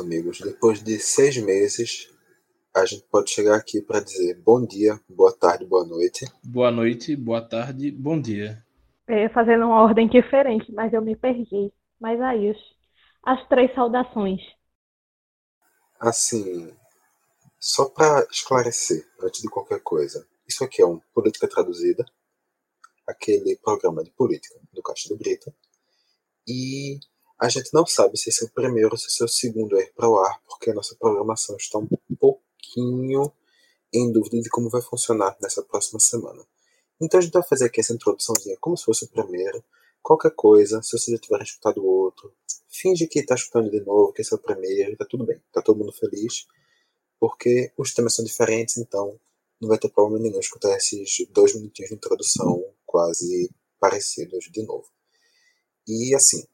[0.00, 2.08] amigos, depois de seis meses,
[2.74, 6.24] a gente pode chegar aqui para dizer bom dia, boa tarde, boa noite.
[6.42, 8.64] Boa noite, boa tarde, bom dia.
[9.06, 11.72] É, fazendo uma ordem diferente, mas eu me perdi.
[12.00, 12.58] Mas aí, os,
[13.24, 14.40] as três saudações.
[16.00, 16.74] Assim,
[17.60, 22.04] só para esclarecer, antes de qualquer coisa, isso aqui é um Política Traduzida,
[23.06, 25.54] aquele programa de política do Caixa de Brita,
[26.46, 26.98] e
[27.42, 29.76] a gente não sabe se esse é o primeiro ou se esse é o segundo
[29.76, 33.32] a ir para o ar, porque a nossa programação está um pouquinho
[33.92, 36.40] em dúvida de como vai funcionar nessa próxima semana.
[37.00, 39.62] Então a gente vai fazer aqui essa introduçãozinha como se fosse o primeiro.
[40.00, 42.32] Qualquer coisa, se você já tiver escutado o outro,
[42.68, 45.60] finge que está escutando de novo, que esse é o primeiro, está tudo bem, está
[45.60, 46.46] todo mundo feliz,
[47.18, 49.18] porque os temas são diferentes, então
[49.60, 53.50] não vai ter problema nenhum escutar esses dois minutinhos de introdução quase
[53.80, 54.86] parecidos de novo.
[55.88, 56.46] E assim,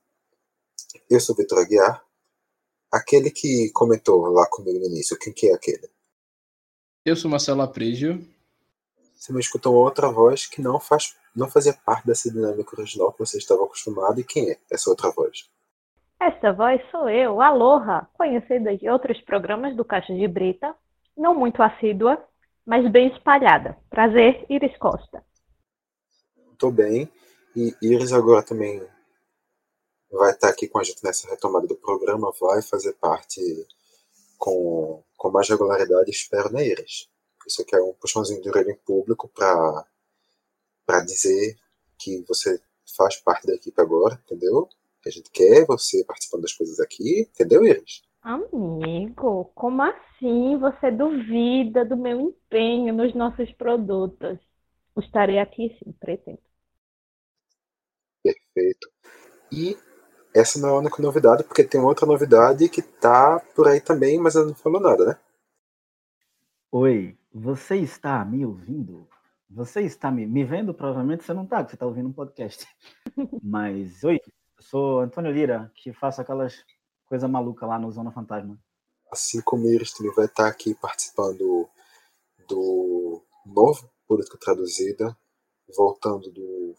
[1.10, 2.04] eu sou Vitor Aguiar.
[2.92, 5.88] Aquele que comentou lá comigo no início, quem que é aquele?
[7.04, 8.26] Eu sou Marcelo Aprígio.
[9.14, 13.18] Você me escutou outra voz que não faz, não fazia parte dessa dinâmica original que
[13.18, 14.20] você estava acostumado.
[14.20, 15.50] E quem é essa outra voz?
[16.20, 20.74] Essa voz sou eu, Aloha, conhecida de outros programas do Caixa de Brita,
[21.16, 22.22] não muito assídua,
[22.66, 23.76] mas bem espalhada.
[23.88, 25.22] Prazer, Iris Costa.
[26.52, 27.10] Estou bem.
[27.54, 28.82] E Iris agora também
[30.10, 33.40] vai estar aqui com a gente nessa retomada do programa, vai fazer parte
[34.38, 37.08] com, com mais regularidade, espero, né, Iris?
[37.46, 39.84] Isso aqui é um puxãozinho de orelha em público para
[41.06, 41.56] dizer
[41.98, 42.60] que você
[42.96, 44.68] faz parte da equipe agora, entendeu?
[45.02, 48.02] Que a gente quer você participando das coisas aqui, entendeu, Iris?
[48.22, 54.38] Amigo, como assim você duvida do meu empenho nos nossos produtos?
[54.98, 56.42] Estarei aqui sim, pretendo.
[58.22, 58.90] Perfeito.
[59.52, 59.76] E
[60.38, 64.18] essa não é a única novidade, porque tem outra novidade que tá por aí também,
[64.18, 65.18] mas ela não falou nada, né?
[66.70, 69.08] Oi, você está me ouvindo?
[69.50, 70.74] Você está me, me vendo?
[70.74, 72.66] Provavelmente você não está, porque você está ouvindo um podcast.
[73.42, 76.62] Mas, oi, eu sou Antônio Lira, que faço aquelas
[77.06, 78.58] coisas malucas lá no Zona Fantasma.
[79.10, 81.66] Assim como Iris também vai estar aqui participando
[82.46, 85.16] do novo Política Traduzida,
[85.74, 86.74] voltando do,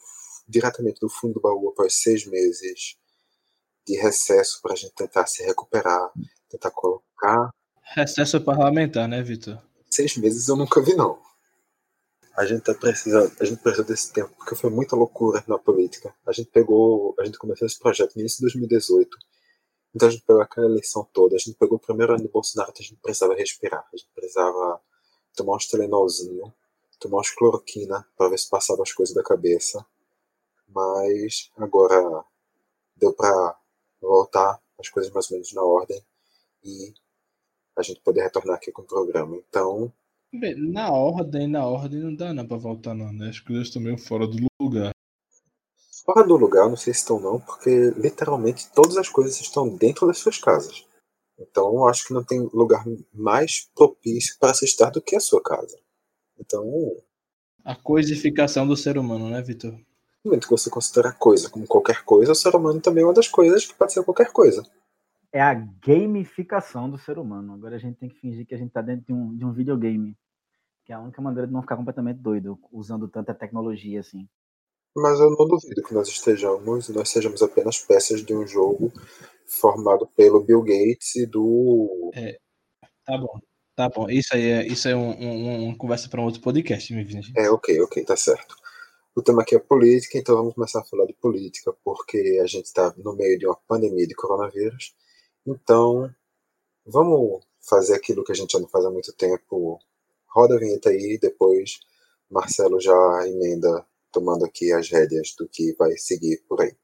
[0.47, 2.95] diretamente do fundo do baú após seis meses
[3.89, 6.11] de recesso para a gente tentar se recuperar,
[6.47, 7.51] tentar colocar.
[7.81, 9.59] Recesso parlamentar, né, Vitor?
[9.89, 11.19] Seis meses eu nunca vi, não.
[12.37, 16.13] A gente tá precisando, a gente precisa desse tempo, porque foi muita loucura na política.
[16.25, 19.17] A gente pegou, a gente começou esse projeto no início de 2018.
[19.95, 22.71] Então a gente pegou aquela eleição toda, a gente pegou o primeiro ano de Bolsonaro,
[22.71, 24.79] a gente precisava respirar, a gente precisava
[25.35, 26.53] tomar uns telenolzinho,
[26.99, 29.83] tomar uns cloroquina para ver se passava as coisas da cabeça.
[30.67, 32.23] Mas agora
[32.95, 33.58] deu para
[34.01, 36.01] voltar as coisas mais ou menos na ordem
[36.63, 36.93] e
[37.77, 39.37] a gente poder retornar aqui com o programa.
[39.37, 39.91] Então.
[40.33, 43.29] Bem, na ordem, na ordem não dá não pra voltar não, né?
[43.29, 44.93] As coisas estão meio fora do lugar.
[46.05, 50.07] Fora do lugar, não sei se estão não, porque literalmente todas as coisas estão dentro
[50.07, 50.85] das suas casas.
[51.37, 52.83] Então eu acho que não tem lugar
[53.13, 55.79] mais propício para se estar do que a sua casa.
[56.37, 56.65] Então.
[57.63, 59.77] A coisificação do ser humano, né, Vitor?
[60.23, 63.07] No momento que você considera a coisa como qualquer coisa, o ser humano também é
[63.07, 64.63] uma das coisas que pode ser qualquer coisa.
[65.31, 67.53] É a gamificação do ser humano.
[67.53, 69.53] Agora a gente tem que fingir que a gente está dentro de um, de um
[69.53, 70.17] videogame.
[70.85, 74.27] Que é a única maneira de não ficar completamente doido, usando tanta tecnologia assim.
[74.95, 78.91] Mas eu não duvido que nós estejamos, nós sejamos apenas peças de um jogo
[79.45, 82.11] formado pelo Bill Gates e do.
[82.13, 82.39] É,
[83.05, 83.39] tá bom,
[83.75, 84.09] tá bom.
[84.09, 87.31] Isso aí é, isso é um, um, uma conversa para um outro podcast, me gente.
[87.37, 88.55] É, ok, ok, tá certo.
[89.15, 92.65] O tema aqui é política, então vamos começar a falar de política, porque a gente
[92.65, 94.95] está no meio de uma pandemia de coronavírus.
[95.45, 96.13] Então,
[96.85, 99.79] vamos fazer aquilo que a gente já não faz há muito tempo.
[100.27, 101.79] Roda a vinheta aí, depois
[102.29, 102.93] Marcelo já
[103.27, 106.75] emenda, tomando aqui as rédeas do que vai seguir por aí.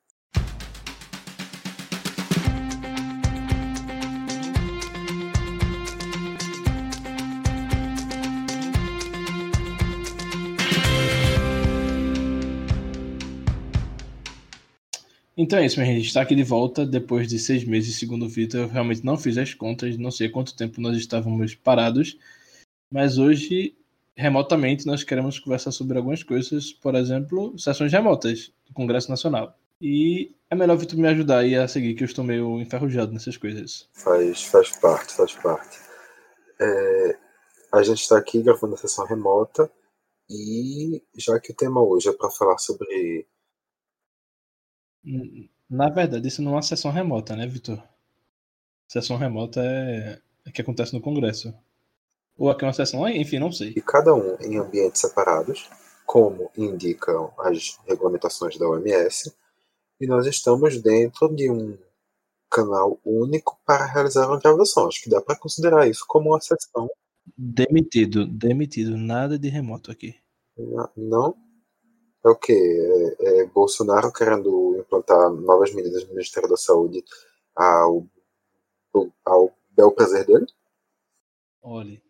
[15.45, 16.07] Então é isso, minha gente.
[16.07, 18.61] Está aqui de volta depois de seis meses, segundo o Vitor.
[18.61, 22.17] Eu realmente não fiz as contas, não sei quanto tempo nós estávamos parados.
[22.91, 23.77] Mas hoje,
[24.15, 29.55] remotamente, nós queremos conversar sobre algumas coisas, por exemplo, sessões remotas do Congresso Nacional.
[29.79, 33.37] E é melhor Vitor me ajudar aí a seguir, que eu estou meio enferrujado nessas
[33.37, 33.87] coisas.
[33.93, 35.77] Faz, faz parte, faz parte.
[36.59, 37.17] É,
[37.71, 39.71] a gente está aqui gravando a sessão remota
[40.27, 43.27] e já que o tema hoje é para falar sobre
[45.69, 47.81] na verdade, isso não é uma sessão remota, né, Vitor?
[48.87, 51.53] Sessão remota é, é que acontece no Congresso.
[52.37, 53.73] Ou aqui é uma sessão, enfim, não sei.
[53.75, 55.69] E cada um em ambientes separados,
[56.05, 59.33] como indicam as regulamentações da OMS,
[59.99, 61.77] e nós estamos dentro de um
[62.49, 64.87] canal único para realizar uma gravação.
[64.87, 66.89] Acho que dá para considerar isso como uma sessão.
[67.37, 70.15] Demitido, demitido, nada de remoto aqui.
[70.95, 71.35] Não?
[72.25, 73.15] É o quê?
[73.19, 77.03] É, é Bolsonaro querendo implantar novas medidas no Ministério da Saúde
[77.55, 78.07] ao,
[79.23, 80.47] ao bel prazer dele?
[81.61, 82.01] Olha,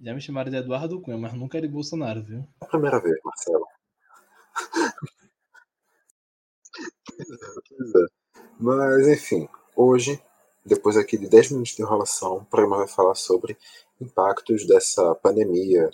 [0.00, 2.38] já me chamaram de Eduardo Cunha, mas nunca de Bolsonaro, viu?
[2.62, 3.66] É a primeira vez, Marcelo.
[7.96, 8.20] é.
[8.58, 9.46] Mas, enfim,
[9.76, 10.22] hoje,
[10.64, 13.58] depois aqui de 10 minutos de enrolação, o programa vai falar sobre
[14.00, 15.90] impactos dessa pandemia,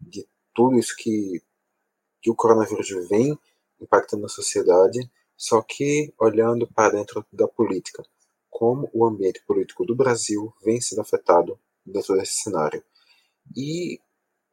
[0.00, 1.42] de tudo isso que,
[2.20, 3.38] que o coronavírus vem
[3.80, 8.04] impactando na sociedade, só que olhando para dentro da política,
[8.50, 12.82] como o ambiente político do Brasil vem sendo afetado dentro desse cenário.
[13.56, 13.98] E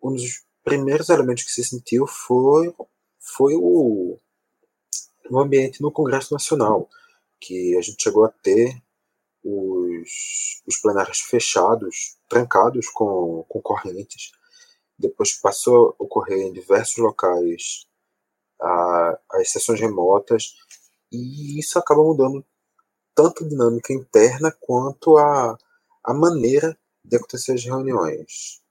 [0.01, 2.73] um dos primeiros elementos que se sentiu foi,
[3.19, 4.17] foi o,
[5.29, 6.89] o ambiente no Congresso Nacional
[7.39, 8.81] que a gente chegou a ter
[9.43, 14.31] os, os plenários fechados, trancados com, com correntes.
[14.97, 17.85] Depois passou a ocorrer em diversos locais
[18.59, 20.55] a, as sessões remotas,
[21.11, 22.43] e isso acaba mudando
[23.15, 25.57] tanto a dinâmica interna quanto a,
[26.03, 28.61] a maneira de acontecer as reuniões.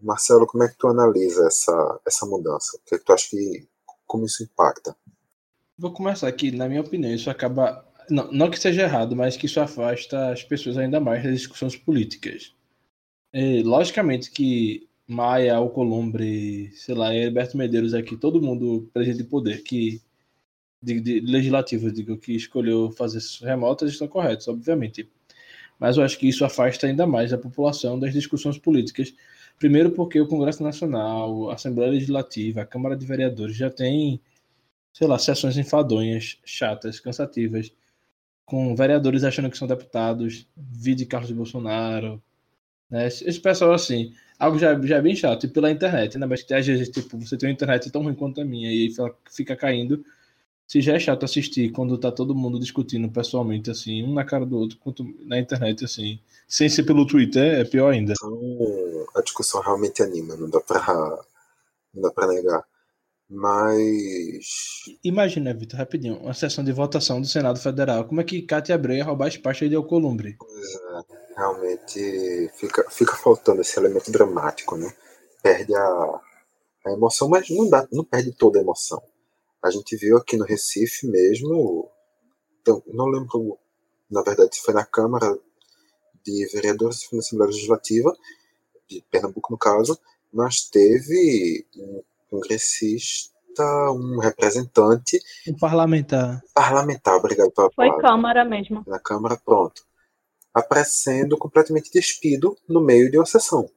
[0.00, 2.76] Marcelo, como é que tu analisa essa, essa mudança?
[2.76, 3.68] O que, é que tu acha que
[4.06, 4.96] como isso impacta?
[5.78, 9.46] Vou começar aqui, na minha opinião, isso acaba não, não que seja errado, mas que
[9.46, 12.54] isso afasta as pessoas ainda mais das discussões políticas.
[13.32, 19.62] E, logicamente que Maia, Alcolumbre, sei lá, Herberto Medeiros aqui, todo mundo presidente de poder
[19.62, 20.00] que
[20.82, 25.10] de, de legislativo, digo, que escolheu fazer remotas estão corretos, obviamente.
[25.78, 29.14] Mas eu acho que isso afasta ainda mais a população das discussões políticas.
[29.58, 34.20] Primeiro porque o Congresso Nacional, a Assembleia Legislativa, a Câmara de Vereadores já tem,
[34.92, 37.72] sei lá, sessões enfadonhas, chatas, cansativas
[38.46, 42.22] com vereadores achando que são deputados, de Carlos Bolsonaro,
[42.90, 43.06] né?
[43.06, 46.26] Esse pessoal, assim, algo já, já é bem chato, e pela internet, né?
[46.26, 48.92] Mas às vezes, tipo, você tem uma internet tão ruim quanto a minha, e
[49.30, 50.02] fica caindo.
[50.66, 54.46] Se já é chato assistir quando tá todo mundo discutindo pessoalmente, assim, um na cara
[54.46, 58.12] do outro, quanto na internet, assim, sem ser pelo Twitter, é pior ainda.
[58.12, 61.18] Então, a discussão realmente anima, não dá pra,
[61.92, 62.64] não dá pra negar.
[63.30, 64.86] Mas.
[65.04, 68.04] Imagina, Vitor, rapidinho, uma sessão de votação do Senado Federal.
[68.04, 70.36] Como é que Cátia Abreu ia roubar as pastas de Alcolumbre?
[70.36, 74.92] Pois é, realmente fica, fica faltando esse elemento dramático, né?
[75.40, 76.20] Perde a,
[76.86, 79.00] a emoção, mas não, dá, não perde toda a emoção.
[79.62, 81.88] A gente viu aqui no Recife mesmo,
[82.60, 83.58] então, não lembro,
[84.10, 85.38] na verdade, se foi na Câmara
[86.24, 88.12] de Vereadores, se foi na Assembleia Legislativa,
[88.88, 89.96] de Pernambuco no caso,
[90.32, 91.64] mas teve
[92.30, 93.32] congressista,
[93.92, 95.18] um representante.
[95.48, 96.40] Um parlamentar.
[96.54, 98.08] Parlamentar, obrigado pela Foi palavra.
[98.08, 98.84] Câmara mesmo.
[98.86, 99.82] Na Câmara, pronto.
[100.54, 103.68] Aparecendo completamente despido no meio de uma sessão.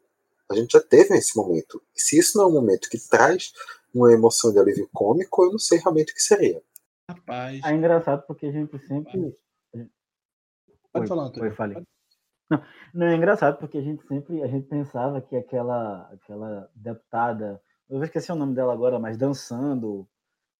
[0.50, 1.82] A gente já teve esse momento.
[1.96, 3.52] Se isso não é um momento que traz
[3.94, 6.62] uma emoção de alívio cômico, eu não sei realmente o que seria.
[7.10, 7.62] Rapaz.
[7.64, 9.36] É engraçado porque a gente sempre.
[10.92, 11.50] Pode falar, Antônio.
[11.50, 11.84] Foi, falei.
[12.50, 12.64] Não,
[12.94, 17.60] não, é engraçado porque a gente sempre a gente pensava que aquela, aquela deputada
[17.98, 20.08] eu esqueci o nome dela agora, mas dançando,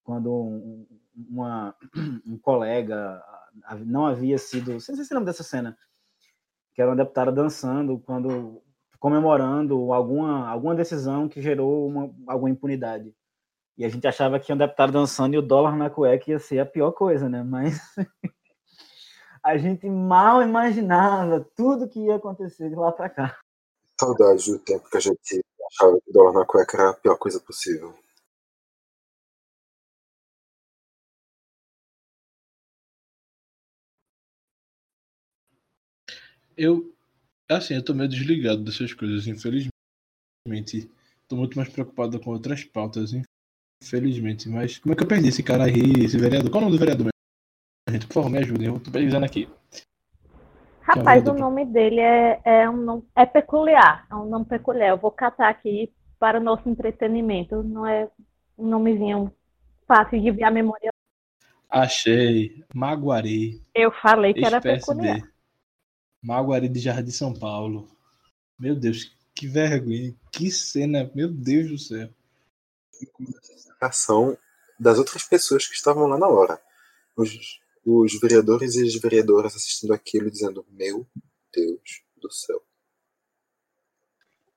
[0.04, 0.86] quando um,
[1.28, 1.74] uma,
[2.26, 3.22] um colega
[3.84, 4.72] não havia sido.
[4.72, 5.76] Não sei se lembra dessa cena,
[6.74, 8.62] que era uma deputada dançando, quando
[8.98, 13.14] comemorando alguma, alguma decisão que gerou uma, alguma impunidade.
[13.76, 16.60] E a gente achava que um deputado dançando e o dólar na cueca ia ser
[16.60, 17.42] a pior coisa, né?
[17.42, 17.80] Mas
[19.42, 23.36] a gente mal imaginava tudo que ia acontecer de lá para cá.
[24.00, 27.40] Saudade do tempo que a gente achava que dólar na cueca era a pior coisa
[27.40, 27.94] possível.
[36.56, 36.94] Eu,
[37.50, 39.70] assim, eu tô meio desligado dessas coisas, infelizmente.
[41.28, 43.12] Tô muito mais preocupado com outras pautas,
[43.82, 44.48] infelizmente.
[44.48, 46.50] Mas como é que eu perdi esse cara aí, esse vereador?
[46.50, 47.08] Qual é o nome do vereador
[47.90, 49.48] Gente, por favor, me ajudem, eu tô pesquisando aqui.
[50.84, 54.90] Rapaz, o nome dele é, é, um nome, é peculiar, é um nome peculiar.
[54.90, 57.62] Eu vou catar aqui para o nosso entretenimento.
[57.62, 58.06] Não é
[58.58, 59.34] um nomezinho
[59.88, 60.92] fácil de ver a memória.
[61.70, 62.62] Achei.
[62.74, 63.62] Maguari.
[63.74, 65.22] Eu falei que era peculiar.
[66.22, 67.88] Maguari de Jardim São Paulo.
[68.58, 70.14] Meu Deus, que vergonha.
[70.30, 72.10] Que cena, meu Deus do céu.
[73.80, 74.36] Ação
[74.78, 76.60] das outras pessoas que estavam lá na hora.
[77.16, 81.06] Os, os vereadores e as vereadoras assistindo aquilo dizendo: Meu
[81.52, 82.62] Deus do céu.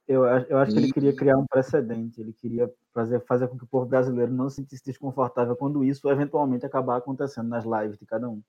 [0.08, 3.66] Eu, eu acho que ele queria criar um precedente, ele queria fazer, fazer com que
[3.66, 8.06] o povo brasileiro não se sentisse desconfortável quando isso eventualmente acabar acontecendo nas lives de
[8.06, 8.42] cada um.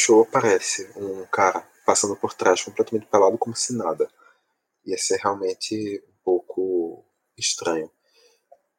[0.00, 4.08] Show aparece um cara passando por trás completamente pelado como se nada.
[4.86, 7.04] Ia ser realmente um pouco
[7.36, 7.90] estranho.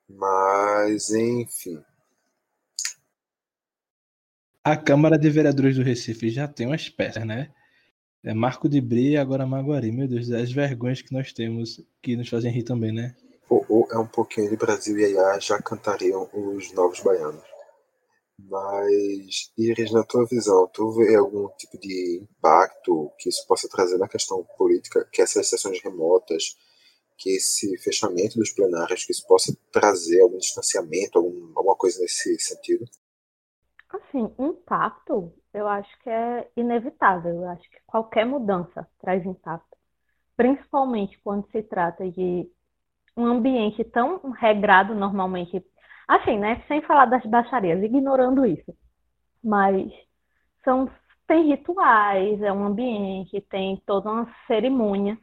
[0.07, 1.83] Mas, enfim.
[4.63, 7.51] A Câmara de Vereadores do Recife já tem umas peças, né?
[8.23, 9.91] É Marco de Brie e agora Maguari.
[9.91, 13.15] Meu Deus, as vergonhas que nós temos que nos fazem rir também, né?
[13.49, 17.41] Ou, é um pouquinho de Brasil e Ayá já cantariam os novos baianos.
[18.37, 23.97] Mas, Iris, na tua visão, tu vê algum tipo de impacto que isso possa trazer
[23.97, 26.55] na questão política, que essas sessões remotas,
[27.17, 32.37] que esse fechamento dos plenários, que isso possa trazer algum distanciamento, algum, alguma coisa nesse
[32.39, 32.85] sentido?
[33.93, 37.41] Assim, impacto, eu acho que é inevitável.
[37.41, 39.77] Eu acho que qualquer mudança traz impacto.
[40.37, 42.49] Principalmente quando se trata de
[43.17, 45.63] um ambiente tão regrado normalmente.
[46.07, 46.63] Assim, né?
[46.67, 48.73] Sem falar das baixarias, ignorando isso.
[49.43, 49.91] Mas
[50.63, 50.89] são,
[51.27, 55.17] tem rituais, é um ambiente, tem toda uma cerimônia.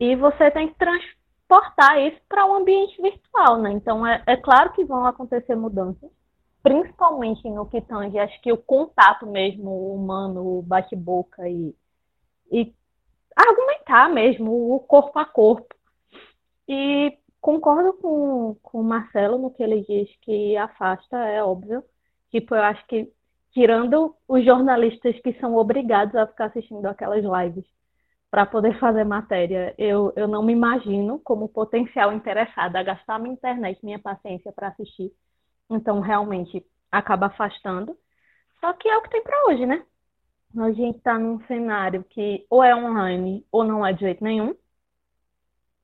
[0.00, 3.72] E você tem que transportar isso para um ambiente virtual, né?
[3.72, 6.10] Então, é, é claro que vão acontecer mudanças
[6.62, 11.74] principalmente no que tange, acho que o contato mesmo humano, o bate-boca e,
[12.50, 12.72] e
[13.36, 15.74] argumentar mesmo, o corpo a corpo.
[16.68, 21.82] E concordo com, com o Marcelo no que ele diz que afasta, é óbvio.
[22.30, 23.12] Tipo, eu acho que
[23.52, 27.64] tirando os jornalistas que são obrigados a ficar assistindo aquelas lives
[28.30, 33.34] para poder fazer matéria, eu, eu não me imagino como potencial interessado a gastar minha
[33.34, 35.12] internet, minha paciência para assistir
[35.74, 37.96] então, realmente, acaba afastando.
[38.60, 39.84] Só que é o que tem para hoje, né?
[40.56, 44.54] A gente está num cenário que ou é online ou não é de jeito nenhum.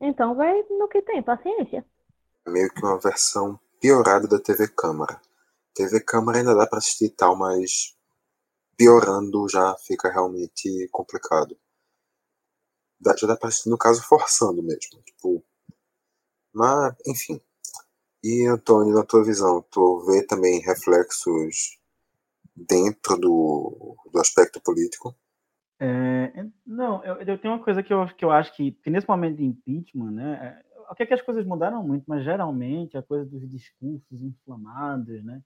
[0.01, 1.85] Então, vai no que tem, paciência.
[2.47, 5.21] Meio que uma versão piorada da TV Câmara.
[5.75, 7.97] TV Câmara ainda dá para assistir e tal, mas
[8.77, 11.59] piorando já fica realmente complicado.
[13.05, 15.03] Já dá para assistir, no caso, forçando mesmo.
[15.03, 15.43] Tipo,
[16.53, 17.41] mas, enfim.
[18.29, 21.79] E, Antônio, na tua visão, tu vê também reflexos
[22.55, 25.17] dentro do, do aspecto político?
[25.81, 29.09] É, não, eu, eu, tenho uma coisa que eu, que eu acho que, que nesse
[29.09, 33.03] momento de impeachment, né, o que é que as coisas mudaram muito, mas geralmente a
[33.03, 35.41] coisa dos discursos inflamados, né,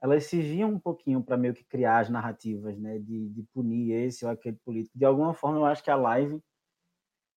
[0.00, 3.90] elas se viam um pouquinho para meio que criar as narrativas, né, de, de punir
[3.90, 4.96] esse ou aquele político.
[4.96, 6.40] De alguma forma, eu acho que a live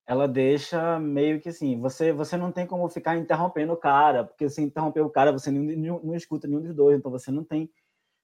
[0.05, 4.49] ela deixa meio que assim, você você não tem como ficar interrompendo o cara, porque
[4.49, 7.71] se interromper o cara, você não, não escuta nenhum dos dois, então você não tem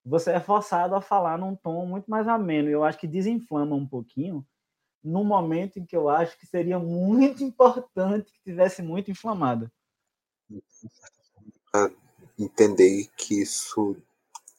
[0.04, 2.70] você é forçado a falar num tom muito mais ameno.
[2.70, 4.46] E eu acho que desinflama um pouquinho
[5.04, 9.70] no momento em que eu acho que seria muito importante que tivesse muito inflamado.
[12.40, 13.98] Entender que isso,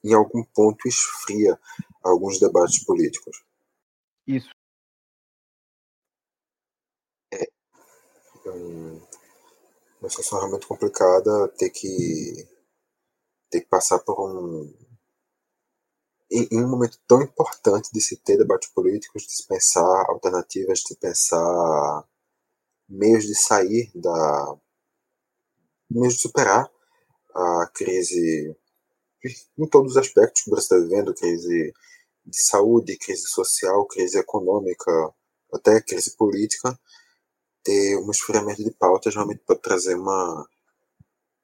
[0.05, 1.59] em algum ponto, esfria
[2.03, 3.43] alguns debates políticos.
[4.27, 4.51] Isso.
[10.00, 12.49] Uma situação realmente complicada ter que
[13.50, 14.73] ter que passar por um
[16.31, 20.81] em, em, um momento tão importante de se ter debates políticos, de se pensar alternativas,
[20.81, 22.05] de pensar
[22.88, 24.57] meios de sair da
[25.90, 26.71] meios de superar
[27.35, 28.55] a crise
[29.59, 31.75] em todos os aspectos que o Brasil está vivendo, crise
[32.25, 34.93] de saúde, crise social, crise econômica,
[35.52, 36.78] até crise política,
[37.69, 40.49] ter um esfriamento de pautas realmente pode trazer uma,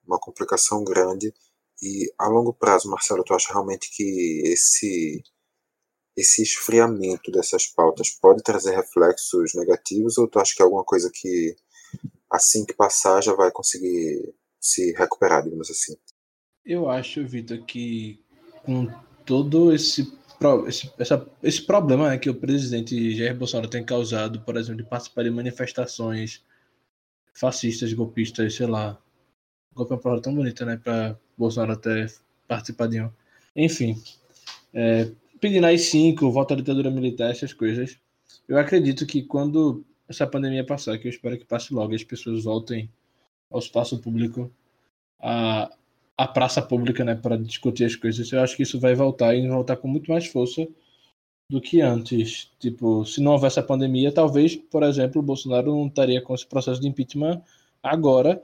[0.07, 1.35] uma complicação grande.
[1.83, 5.23] E a longo prazo, Marcelo, tu acha realmente que esse,
[6.17, 11.11] esse esfriamento dessas pautas pode trazer reflexos negativos ou tu acha que é alguma coisa
[11.13, 11.55] que
[12.31, 15.95] assim que passar já vai conseguir se recuperar, digamos assim?
[16.65, 18.25] Eu acho, Vitor, que
[18.65, 18.89] com
[19.27, 20.11] todo esse
[20.67, 24.89] esse, essa, esse problema né, que o presidente Jair Bolsonaro tem causado, por exemplo, de
[24.89, 26.43] participar de manifestações
[27.35, 28.99] fascistas, golpistas, sei lá.
[29.75, 30.77] Golpe é uma palavra tão bonita, né?
[30.77, 32.07] Para Bolsonaro até
[32.47, 33.11] participar de um.
[33.57, 34.01] Enfim,
[34.73, 35.11] é,
[35.41, 37.99] pedindo aí cinco, volta à ditadura militar, essas coisas.
[38.49, 42.45] Eu acredito que quando essa pandemia passar, que eu espero que passe logo, as pessoas
[42.45, 42.91] voltem
[43.51, 44.51] ao espaço público,
[45.21, 45.71] a,
[46.17, 48.31] a praça pública, né, para discutir as coisas.
[48.31, 50.67] Eu acho que isso vai voltar e voltar com muito mais força
[51.51, 52.51] do que antes.
[52.59, 56.47] Tipo, se não houvesse a pandemia, talvez, por exemplo, o Bolsonaro não estaria com esse
[56.47, 57.43] processo de impeachment
[57.83, 58.43] agora,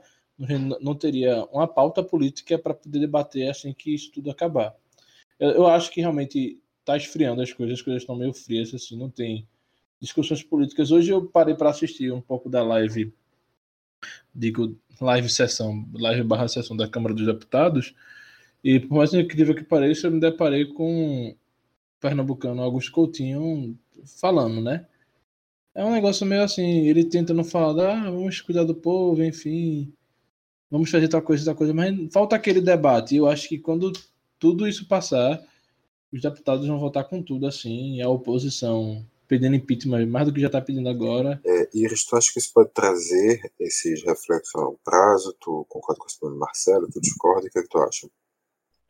[0.81, 4.75] não teria uma pauta política para poder debater assim que isso tudo acabar.
[5.39, 8.97] Eu, eu acho que realmente tá esfriando as coisas, as coisas estão meio frias, assim,
[8.97, 9.47] não tem
[9.99, 10.91] discussões políticas.
[10.91, 13.13] Hoje eu parei para assistir um pouco da live,
[14.33, 17.93] digo, live sessão, live barra sessão da Câmara dos Deputados,
[18.63, 21.35] e por mais incrível que pareça, eu me deparei com o
[21.99, 23.77] pernambucano Augusto Coutinho
[24.19, 24.85] falando, né?
[25.73, 29.91] É um negócio meio assim, ele tentando falar, ah, vamos cuidar do povo, enfim,
[30.69, 33.15] vamos fazer tal coisa, tal coisa, mas falta aquele debate.
[33.15, 33.91] Eu acho que quando
[34.37, 35.41] tudo isso passar,
[36.11, 40.47] os deputados vão votar com tudo, assim, a oposição pedindo impeachment mais do que já
[40.47, 41.39] está pedindo agora.
[41.45, 45.33] É, Iris, tu acha que isso pode trazer esses reflexos a longo prazo?
[45.39, 46.89] Tu concorda com o do Marcelo?
[46.91, 47.47] Tu discorda?
[47.47, 48.09] O que, é que tu acha?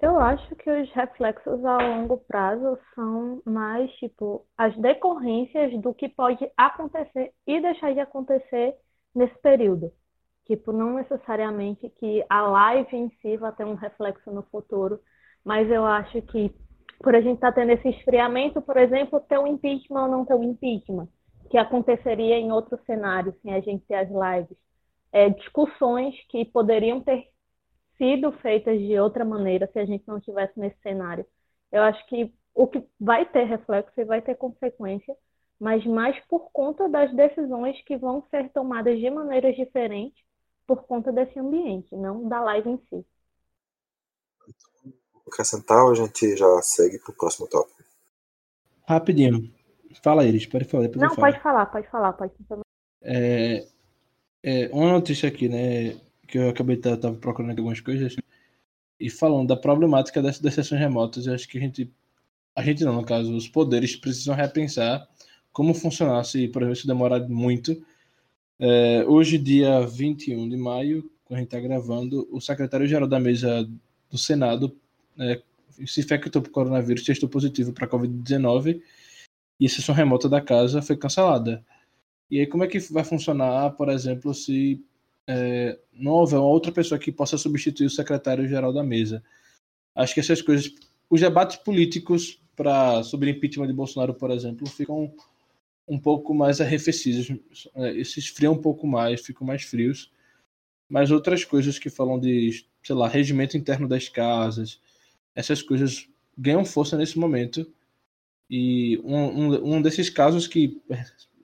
[0.02, 6.10] Eu acho que os reflexos a longo prazo são mais, tipo, as decorrências do que
[6.10, 8.74] pode acontecer e deixar de acontecer
[9.14, 9.92] nesse período.
[10.48, 15.00] Tipo, não necessariamente que a live em si vai ter um reflexo no futuro,
[15.46, 16.52] mas eu acho que
[17.02, 20.26] por a gente estar tá tendo esse esfriamento, por exemplo, ter um impeachment ou não
[20.26, 21.08] ter um impeachment,
[21.50, 24.58] que aconteceria em outro cenário, sem a gente ter as lives.
[25.12, 27.28] É, discussões que poderiam ter
[27.98, 31.26] sido feitas de outra maneira se a gente não estivesse nesse cenário.
[31.72, 35.16] Eu acho que o que vai ter reflexo e vai ter consequência,
[35.60, 40.24] mas mais por conta das decisões que vão ser tomadas de maneiras diferentes
[40.66, 43.06] por conta desse ambiente, não da live em si
[45.32, 47.82] acrescentar ou a gente já segue para o próximo tópico?
[48.88, 49.52] Rapidinho.
[50.04, 50.90] Fala, Iris, pode falar.
[50.96, 52.62] Não, pode falar, pode falar, pode falar.
[53.02, 53.68] É,
[54.44, 55.98] é, uma notícia aqui, né,
[56.28, 58.16] que eu acabei de estar procurando algumas coisas
[59.00, 61.92] e falando da problemática das, das sessões remotas, eu acho que a gente,
[62.56, 65.08] a gente não, no caso, os poderes precisam repensar
[65.52, 67.84] como funcionar se, por exemplo, se demorar muito.
[68.60, 73.68] É, hoje, dia 21 de maio, quando a gente está gravando, o secretário-geral da mesa
[74.10, 74.78] do Senado
[75.20, 75.42] é,
[75.86, 78.82] se infectou por coronavírus, testou positivo para Covid-19
[79.60, 81.64] e a sessão remota da casa foi cancelada.
[82.30, 84.84] E aí, como é que vai funcionar, por exemplo, se
[85.28, 89.24] é, não houver uma outra pessoa que possa substituir o secretário-geral da mesa?
[89.94, 90.74] Acho que essas coisas,
[91.10, 95.14] os debates políticos para sobre impeachment de Bolsonaro, por exemplo, ficam
[95.88, 97.38] um pouco mais arrefecidos,
[97.76, 100.12] é, se esfriam um pouco mais, ficam mais frios.
[100.90, 104.80] Mas outras coisas que falam de, sei lá, regimento interno das casas,
[105.36, 107.66] essas coisas ganham força nesse momento.
[108.50, 110.82] E um, um, um desses casos que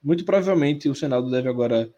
[0.04, 1.93] muito provavelmente o Senado deve agora,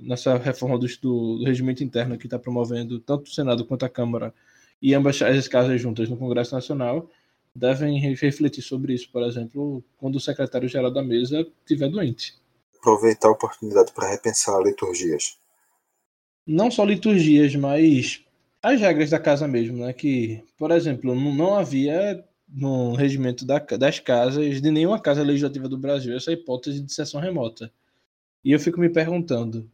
[0.00, 3.88] nessa reforma do, do, do regimento interno que está promovendo tanto o Senado quanto a
[3.88, 4.34] Câmara
[4.80, 7.08] e ambas as casas juntas no Congresso Nacional,
[7.54, 12.34] devem refletir sobre isso, por exemplo, quando o secretário-geral da mesa estiver doente.
[12.78, 15.38] Aproveitar a oportunidade para repensar liturgias.
[16.46, 18.22] Não só liturgias, mas
[18.66, 19.92] as regras da casa mesmo, né?
[19.92, 25.78] Que, por exemplo, não, havia no regimento da, das casas, de nenhuma casa legislativa do
[25.78, 27.72] Brasil, essa hipótese de sessão remota.
[28.44, 29.70] E eu fico me perguntando,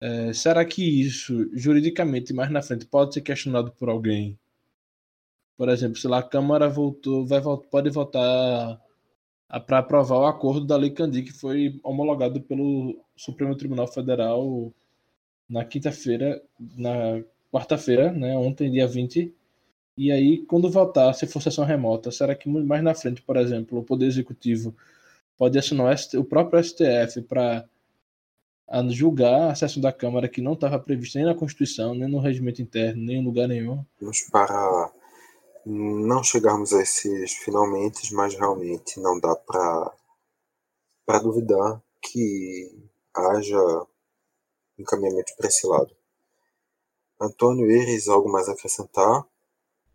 [0.00, 4.38] é, será que isso, juridicamente, mais na frente, pode ser questionado por alguém?
[5.56, 8.80] Por exemplo, se lá a Câmara voltou, vai, pode votar
[9.66, 14.72] para aprovar o acordo da Lei Candi, que foi homologado pelo Supremo Tribunal Federal
[15.48, 16.40] na quinta-feira,
[16.76, 19.34] na quarta-feira, né, ontem, dia 20.
[19.96, 23.78] E aí, quando voltar, se for sessão remota, será que mais na frente, por exemplo,
[23.78, 24.74] o Poder Executivo
[25.36, 27.68] pode assinar o próprio STF para
[28.88, 32.62] julgar a sessão da Câmara que não estava prevista nem na Constituição, nem no regimento
[32.62, 33.84] interno, nem em lugar nenhum?
[34.00, 34.90] Vamos para
[35.66, 42.74] não chegarmos a esses finalmente, mas realmente não dá para duvidar que
[43.14, 43.86] haja
[44.78, 45.94] encaminhamento para esse lado.
[47.22, 49.24] Antônio Iris, algo mais a acrescentar?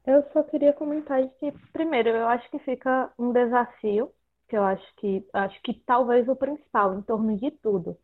[0.06, 4.12] Eu só queria comentar que, primeiro, eu acho que fica um desafio,
[4.48, 7.98] que eu acho que acho que talvez o principal em torno de tudo,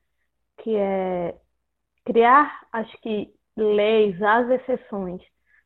[0.57, 1.37] que é
[2.05, 5.21] criar, acho que leis, as exceções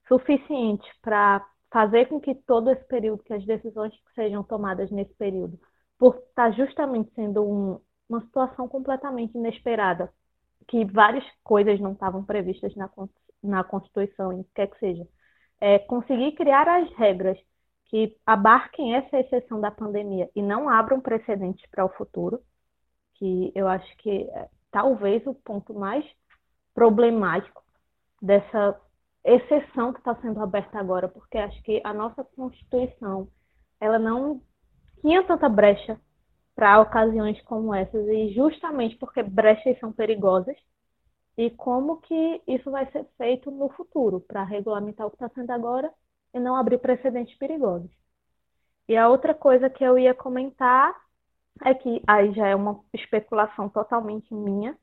[0.07, 5.59] suficientes para fazer com que todo esse período, que as decisões sejam tomadas nesse período,
[5.97, 10.13] por estar justamente sendo um, uma situação completamente inesperada,
[10.67, 12.89] que várias coisas não estavam previstas na,
[13.43, 15.07] na Constituição, em quer que seja,
[15.59, 17.37] é conseguir criar as regras
[17.85, 22.41] que abarquem essa exceção da pandemia e não abram precedentes para o futuro,
[23.15, 26.05] que eu acho que é, talvez o ponto mais
[26.73, 27.63] problemático
[28.21, 28.79] dessa
[29.23, 33.27] exceção que está sendo aberta agora, porque acho que a nossa Constituição
[33.79, 34.41] ela não
[35.01, 35.99] tinha tanta brecha
[36.55, 40.55] para ocasiões como essas e justamente porque brechas são perigosas
[41.37, 45.51] e como que isso vai ser feito no futuro para regulamentar o que está sendo
[45.51, 45.93] agora
[46.33, 47.91] e não abrir precedentes perigosos.
[48.87, 50.95] E a outra coisa que eu ia comentar
[51.65, 54.77] é que aí já é uma especulação totalmente minha,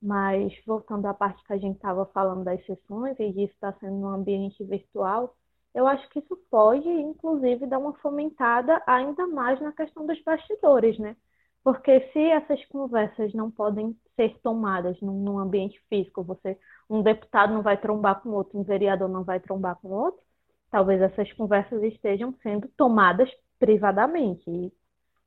[0.00, 3.96] mas voltando à parte que a gente estava falando das sessões e disso está sendo
[3.96, 5.36] no ambiente virtual,
[5.74, 10.98] eu acho que isso pode, inclusive, dar uma fomentada ainda mais na questão dos bastidores,
[10.98, 11.16] né?
[11.62, 17.52] Porque se essas conversas não podem ser tomadas num, num ambiente físico, você, um deputado
[17.52, 20.22] não vai trombar com outro, um vereador não vai trombar com outro,
[20.70, 24.48] talvez essas conversas estejam sendo tomadas privadamente.
[24.48, 24.72] E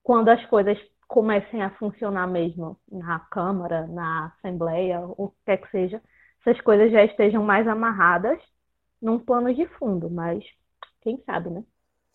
[0.04, 5.70] quando as coisas comecem a funcionar mesmo na Câmara, na Assembleia, o que quer que
[5.70, 6.02] seja,
[6.40, 8.40] essas coisas já estejam mais amarradas
[9.02, 10.44] num plano de fundo, mas
[11.02, 11.64] quem sabe, né?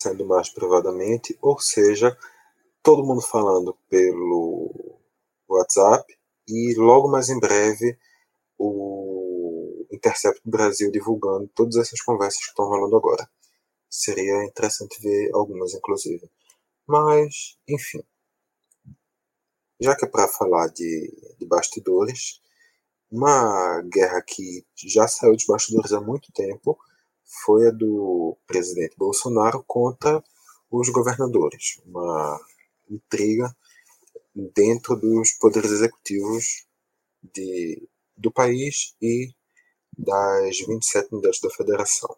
[0.01, 2.17] Sendo mais privadamente, ou seja,
[2.87, 4.97] todo mundo falando pelo
[5.45, 6.05] WhatsApp
[6.47, 7.99] e logo mais em breve
[8.57, 13.29] o Intercept Brasil divulgando todas essas conversas que estão rolando agora.
[13.89, 16.31] Seria interessante ver algumas, inclusive.
[16.87, 18.01] Mas, enfim.
[19.81, 22.41] Já que é para falar de, de bastidores,
[23.11, 26.79] uma guerra que já saiu dos bastidores há muito tempo
[27.43, 30.23] foi a do presidente Bolsonaro contra
[30.71, 31.81] os governadores.
[31.85, 32.39] Uma
[32.89, 33.55] intriga
[34.55, 36.65] dentro dos poderes executivos
[37.33, 39.33] de, do país e
[39.97, 42.15] das 27 unidades da federação.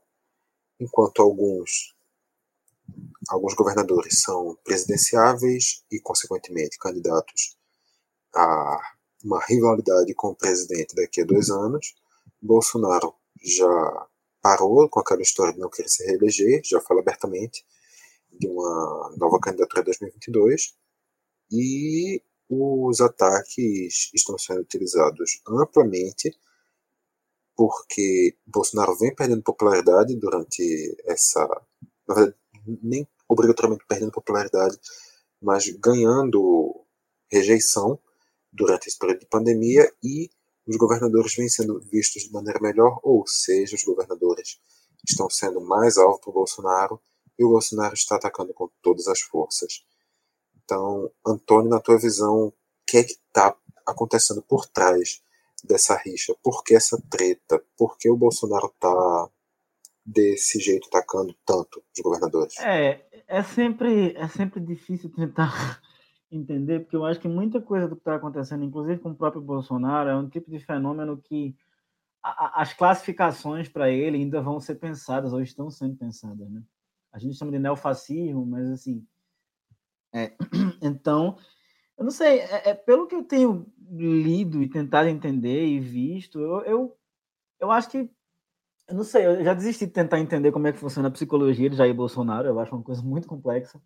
[0.80, 1.96] Enquanto alguns
[3.30, 7.56] alguns governadores são presidenciáveis e, consequentemente, candidatos
[8.34, 8.80] a
[9.24, 11.94] uma rivalidade com o presidente daqui a dois anos.
[12.42, 14.08] Bolsonaro já
[14.42, 17.66] parou com aquela história de não querer se reeleger, já fala abertamente
[18.39, 20.73] de uma nova candidatura em 2022.
[21.52, 26.36] E os ataques estão sendo utilizados amplamente
[27.56, 30.63] porque Bolsonaro vem perdendo popularidade durante
[31.06, 31.45] essa.
[32.08, 32.38] Na verdade,
[32.82, 34.80] nem obrigatoriamente perdendo popularidade,
[35.41, 36.86] mas ganhando
[37.30, 37.99] rejeição
[38.52, 40.30] durante esse período de pandemia e
[40.65, 44.60] os governadores vêm sendo vistos de maneira melhor, ou seja, os governadores
[45.08, 47.02] estão sendo mais alvo para o Bolsonaro
[47.39, 49.86] e o Bolsonaro está atacando com todas as forças.
[50.63, 52.54] Então, Antônio, na tua visão, o
[52.86, 53.56] que é que está
[53.88, 55.21] acontecendo por trás
[55.63, 56.36] dessa rixa?
[56.43, 57.63] Por que essa treta?
[57.78, 59.30] Por que o Bolsonaro está
[60.06, 62.60] desse jeito atacando tanto os governadores?
[62.60, 65.82] É, é sempre, é sempre difícil tentar
[66.32, 69.41] entender, porque eu acho que muita coisa do que está acontecendo, inclusive com o próprio
[69.41, 71.56] Bolsonaro, é um tipo de fenômeno que
[72.21, 76.62] a, a, as classificações para ele ainda vão ser pensadas, ou estão sendo pensadas, né?
[77.12, 79.06] A gente chama de neofascismo, mas assim.
[80.13, 80.34] É,
[80.82, 81.38] então,
[81.98, 86.39] eu não sei, é, é, pelo que eu tenho lido e tentado entender e visto,
[86.39, 86.98] eu, eu,
[87.60, 88.10] eu acho que.
[88.88, 91.69] Eu não sei, eu já desisti de tentar entender como é que funciona a psicologia
[91.69, 93.80] de Jair Bolsonaro, eu acho uma coisa muito complexa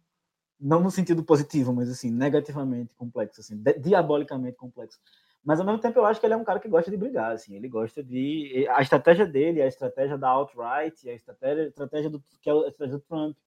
[0.64, 4.98] não no sentido positivo, mas assim, negativamente complexo, assim, diabolicamente complexo.
[5.44, 7.34] Mas ao mesmo tempo eu acho que ele é um cara que gosta de brigar,
[7.34, 12.10] assim, ele gosta de a estratégia dele, a estratégia da alt-right, a estratégia, a estratégia
[12.10, 13.38] do que é a estratégia do Trump,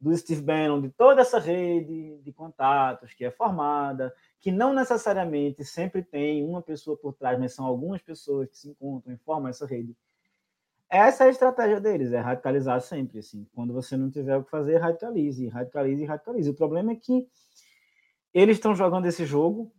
[0.00, 5.64] do Steve Bannon, de toda essa rede de contatos que é formada, que não necessariamente
[5.64, 9.48] sempre tem uma pessoa por trás, mas são algumas pessoas que se encontram e formam
[9.48, 9.94] essa rede
[10.90, 13.46] essa é a estratégia deles, é radicalizar sempre, assim.
[13.54, 16.50] Quando você não tiver o que fazer, radicalize, radicalize, radicalize.
[16.50, 17.28] O problema é que
[18.34, 19.72] eles estão jogando esse jogo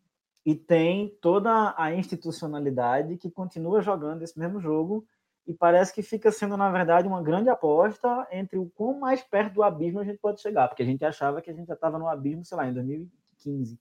[0.45, 5.05] e tem toda a institucionalidade que continua jogando esse mesmo jogo
[5.45, 9.55] e parece que fica sendo, na verdade, uma grande aposta entre o quão mais perto
[9.55, 11.97] do abismo a gente pode chegar, porque a gente achava que a gente já estava
[11.97, 13.79] no abismo, sei lá, em 2015.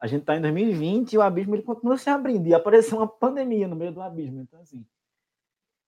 [0.00, 3.06] A gente está em 2020 e o abismo ele continua se abrindo e apareceu uma
[3.06, 4.40] pandemia no meio do abismo.
[4.40, 4.84] Então, assim,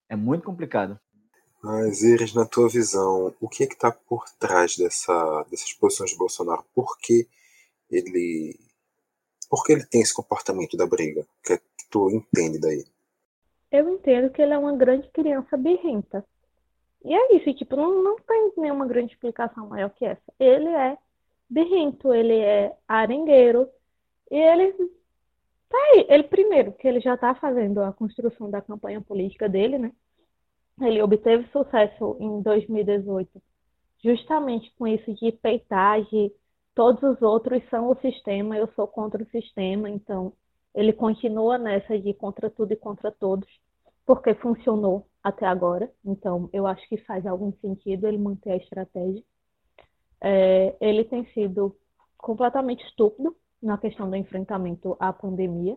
[0.09, 1.01] é muito complicado.
[1.62, 6.19] Mas, Iris, na tua visão, o que é está por trás dessa, dessas posições de
[6.19, 6.65] Bolsonaro?
[6.75, 7.29] Por que
[7.88, 8.59] ele,
[9.53, 11.21] por que ele tem esse comportamento da briga?
[11.21, 12.87] O que, é que tu entende daí?
[13.71, 16.25] Eu entendo que ele é uma grande criança birrenta.
[17.05, 20.23] E é isso, tipo, não, não tem nenhuma grande explicação maior que essa.
[20.41, 20.97] Ele é
[21.51, 23.69] birrento, ele é arengueiro,
[24.31, 24.73] e ele
[25.69, 26.07] tá aí.
[26.09, 29.93] Ele, primeiro, que ele já está fazendo a construção da campanha política dele, né?
[30.81, 33.31] Ele obteve sucesso em 2018,
[34.03, 36.33] justamente com isso de peitar, de
[36.74, 40.32] todos os outros são o sistema, eu sou contra o sistema, então
[40.74, 43.48] ele continua nessa de contra tudo e contra todos,
[44.06, 49.22] porque funcionou até agora, então eu acho que faz algum sentido ele manter a estratégia.
[50.20, 51.76] É, ele tem sido
[52.16, 55.76] completamente estúpido na questão do enfrentamento à pandemia,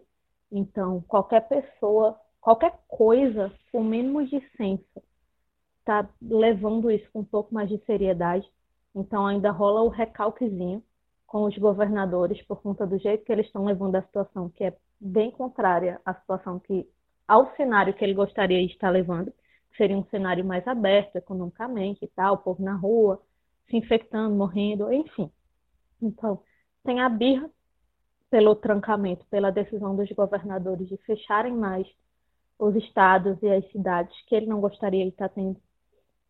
[0.51, 5.01] então qualquer pessoa qualquer coisa com mínimo de senso
[5.79, 8.47] está levando isso com um pouco mais de seriedade.
[8.93, 10.84] Então ainda rola o recalquezinho
[11.26, 14.78] com os governadores por conta do jeito que eles estão levando a situação, que é
[15.00, 16.88] bem contrária à situação que
[17.28, 19.32] ao cenário que ele gostaria de estar levando,
[19.72, 23.22] que seria um cenário mais aberto economicamente e tal, o povo na rua,
[23.70, 25.32] se infectando, morrendo, enfim.
[26.02, 26.42] Então,
[26.84, 27.50] tem a birra
[28.30, 31.88] pelo trancamento, pela decisão dos governadores de fecharem mais
[32.60, 35.60] os estados e as cidades que ele não gostaria de estar tendo.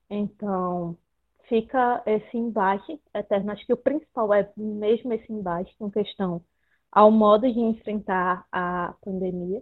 [0.09, 0.97] Então,
[1.47, 3.51] fica esse embate eterno.
[3.51, 6.41] Acho que o principal é mesmo esse embate com questão
[6.91, 9.61] ao modo de enfrentar a pandemia.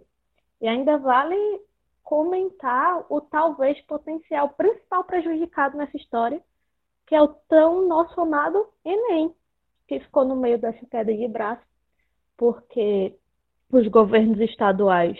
[0.60, 1.60] E ainda vale
[2.02, 6.40] comentar o talvez potencial principal prejudicado nessa história,
[7.06, 9.34] que é o tão nosso amado Enem,
[9.88, 11.62] que ficou no meio dessa queda de braço,
[12.36, 13.16] porque
[13.70, 15.18] os governos estaduais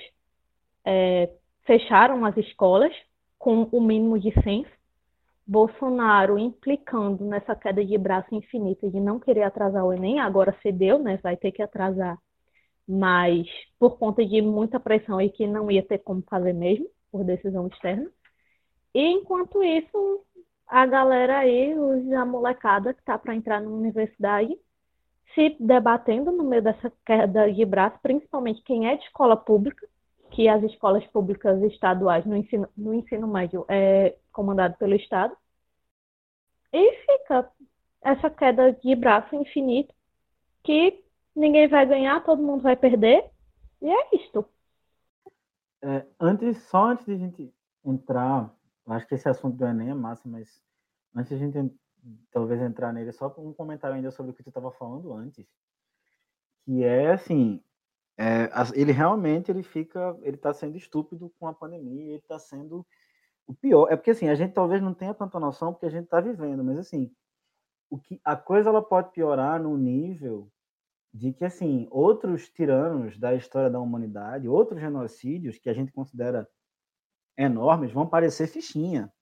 [0.85, 1.31] é,
[1.65, 2.95] fecharam as escolas
[3.39, 4.71] com o mínimo de censo.
[5.47, 10.99] Bolsonaro implicando nessa queda de braço infinita de não querer atrasar o Enem, agora cedeu,
[10.99, 11.19] né?
[11.23, 12.19] Vai ter que atrasar,
[12.89, 13.47] mas
[13.79, 17.67] por conta de muita pressão e que não ia ter como fazer mesmo, por decisão
[17.67, 18.11] externa.
[18.95, 20.25] E enquanto isso,
[20.67, 21.75] a galera aí,
[22.15, 24.57] a molecada que tá para entrar na universidade,
[25.35, 29.87] se debatendo no meio dessa queda de braço, principalmente quem é de escola pública,
[30.35, 35.37] que as escolas públicas estaduais no ensino, no ensino médio é comandado pelo Estado.
[36.73, 37.51] E fica
[38.03, 39.95] essa queda de braço infinito
[40.65, 41.05] que
[41.37, 43.31] ninguém vai ganhar, todo mundo vai perder.
[43.81, 44.45] E é isto.
[45.83, 48.53] É, antes, só antes de a gente entrar,
[48.89, 50.61] acho que esse assunto do Enem é massa, mas
[51.15, 51.73] antes de a gente
[52.33, 55.47] talvez entrar nele, só um comentário ainda sobre o que tu estava falando antes,
[56.65, 57.63] que é assim,
[58.17, 62.87] é, ele realmente ele fica, ele está sendo estúpido com a pandemia, ele está sendo
[63.47, 63.89] o pior.
[63.91, 66.63] É porque assim a gente talvez não tenha tanta noção porque a gente está vivendo,
[66.63, 67.11] mas assim
[67.91, 70.51] o que a coisa ela pode piorar no nível
[71.13, 76.49] de que assim outros tiranos da história da humanidade, outros genocídios que a gente considera
[77.37, 79.13] enormes vão parecer fichinha.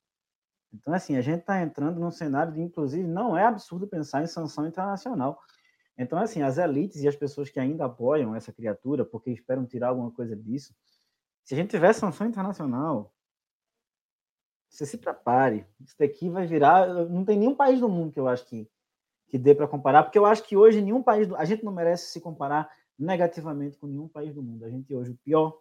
[0.72, 4.26] Então assim a gente está entrando num cenário de inclusive não é absurdo pensar em
[4.26, 5.40] sanção internacional.
[5.96, 9.88] Então, assim, as elites e as pessoas que ainda apoiam essa criatura porque esperam tirar
[9.88, 10.74] alguma coisa disso,
[11.44, 13.12] se a gente tiver sanção internacional,
[14.68, 15.66] você se prepare.
[15.80, 16.86] Isso daqui vai virar.
[17.08, 18.68] Não tem nenhum país do mundo que eu acho que,
[19.28, 21.28] que dê para comparar, porque eu acho que hoje nenhum país.
[21.28, 24.64] Do, a gente não merece se comparar negativamente com nenhum país do mundo.
[24.64, 25.60] A gente hoje, o pior,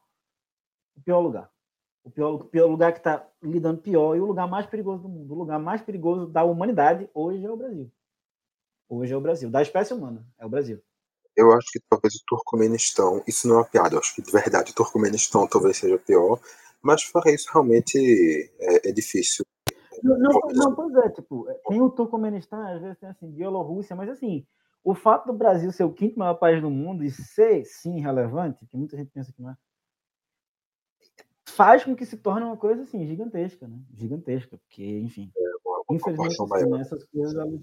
[0.96, 1.52] o pior lugar.
[2.04, 5.10] O pior, o pior lugar que está lidando pior e o lugar mais perigoso do
[5.10, 5.34] mundo.
[5.34, 7.91] O lugar mais perigoso da humanidade hoje é o Brasil
[8.91, 9.49] hoje é o Brasil.
[9.49, 10.82] Da espécie humana, é o Brasil.
[11.36, 14.32] Eu acho que talvez o Turcomenistão, isso não é uma piada, eu acho que de
[14.32, 16.39] verdade o Turcomenistão talvez seja pior,
[16.82, 19.45] mas fora isso realmente é, é difícil.
[20.04, 24.10] Não, não, não, pois é, tipo, tem o Turcomenistão, às vezes tem assim, Bielorrússia, mas
[24.10, 24.45] assim,
[24.84, 28.65] o fato do Brasil ser o quinto maior país do mundo e ser, sim, relevante,
[28.65, 29.58] que muita gente pensa que não é,
[31.47, 33.80] faz com que se torne uma coisa assim, gigantesca, né?
[33.93, 37.62] Gigantesca, porque, enfim, é, uma, uma infelizmente, assim, essas coisas elas,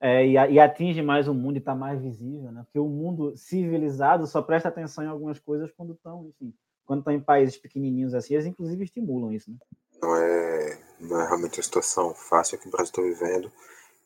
[0.00, 2.62] é, e, e, atinge mais o mundo e está mais visível, né?
[2.64, 6.54] Porque o mundo civilizado só presta atenção em algumas coisas quando estão, enfim,
[6.86, 9.56] quando estão em países pequenininhos assim, eles inclusive estimulam isso, né?
[10.00, 13.50] Não é, não é realmente uma situação fácil que o Brasil está vivendo,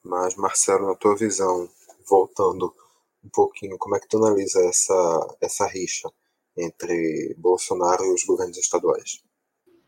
[0.03, 1.69] mas Marcelo, na tua visão,
[2.09, 2.75] voltando
[3.23, 6.11] um pouquinho, como é que tu analisa essa essa rixa
[6.57, 9.23] entre Bolsonaro e os governos estaduais?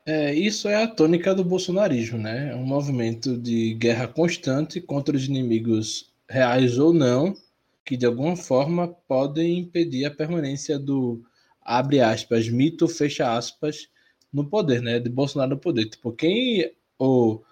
[0.07, 2.53] É, isso é a tônica do bolsonarismo, né?
[2.53, 7.35] É um movimento de guerra constante contra os inimigos reais ou não,
[7.85, 11.23] que de alguma forma podem impedir a permanência do
[11.63, 13.89] abre aspas, mito, fecha aspas,
[14.33, 14.99] no poder, né?
[15.01, 15.87] De Bolsonaro no poder.
[15.89, 17.43] Tipo, quem o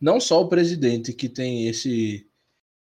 [0.00, 2.26] não só o presidente que tem esse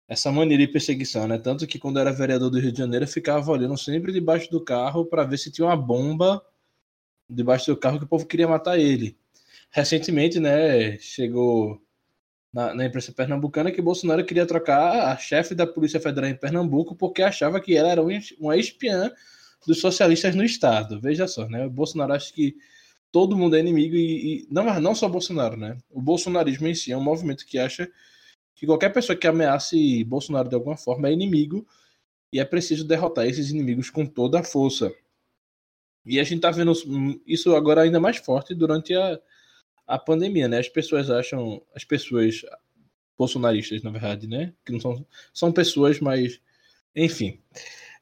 [0.08, 1.38] essa mania de perseguição, né?
[1.40, 5.06] Tanto que quando era vereador do Rio de Janeiro, ficava olhando sempre debaixo do carro
[5.06, 6.44] para ver se tinha uma bomba
[7.30, 9.18] debaixo do carro que o povo queria matar ele
[9.72, 11.82] recentemente, né, chegou
[12.54, 16.96] na, na, imprensa pernambucana que Bolsonaro queria trocar a chefe da Polícia Federal em Pernambuco
[16.96, 18.02] porque achava que ela era
[18.40, 19.12] uma espiã
[19.66, 21.00] dos socialistas no estado.
[21.00, 21.66] Veja só, né?
[21.66, 22.56] O Bolsonaro acha que
[23.12, 25.78] todo mundo é inimigo e, e não, não só Bolsonaro, né?
[25.90, 27.90] O bolsonarismo em si é um movimento que acha
[28.56, 31.66] que qualquer pessoa que ameace Bolsonaro de alguma forma é inimigo
[32.34, 34.92] e é preciso derrotar esses inimigos com toda a força.
[36.06, 36.74] E a gente tá vendo
[37.26, 39.20] isso agora ainda mais forte durante a,
[39.88, 40.60] a pandemia, né?
[40.60, 42.42] As pessoas acham, as pessoas
[43.18, 44.54] bolsonaristas, na verdade, né?
[44.66, 46.40] Que não são, são pessoas, mas
[46.96, 47.40] enfim,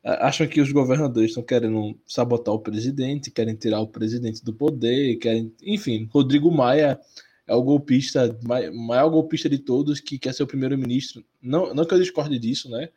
[0.04, 5.18] acham que os governadores estão querendo sabotar o presidente, querem tirar o presidente do poder,
[5.18, 7.00] querem, enfim, Rodrigo Maia
[7.46, 8.38] é o golpista,
[8.74, 11.26] maior golpista de todos, que quer ser o primeiro-ministro.
[11.42, 12.90] Não, não que eu discorde disso, né?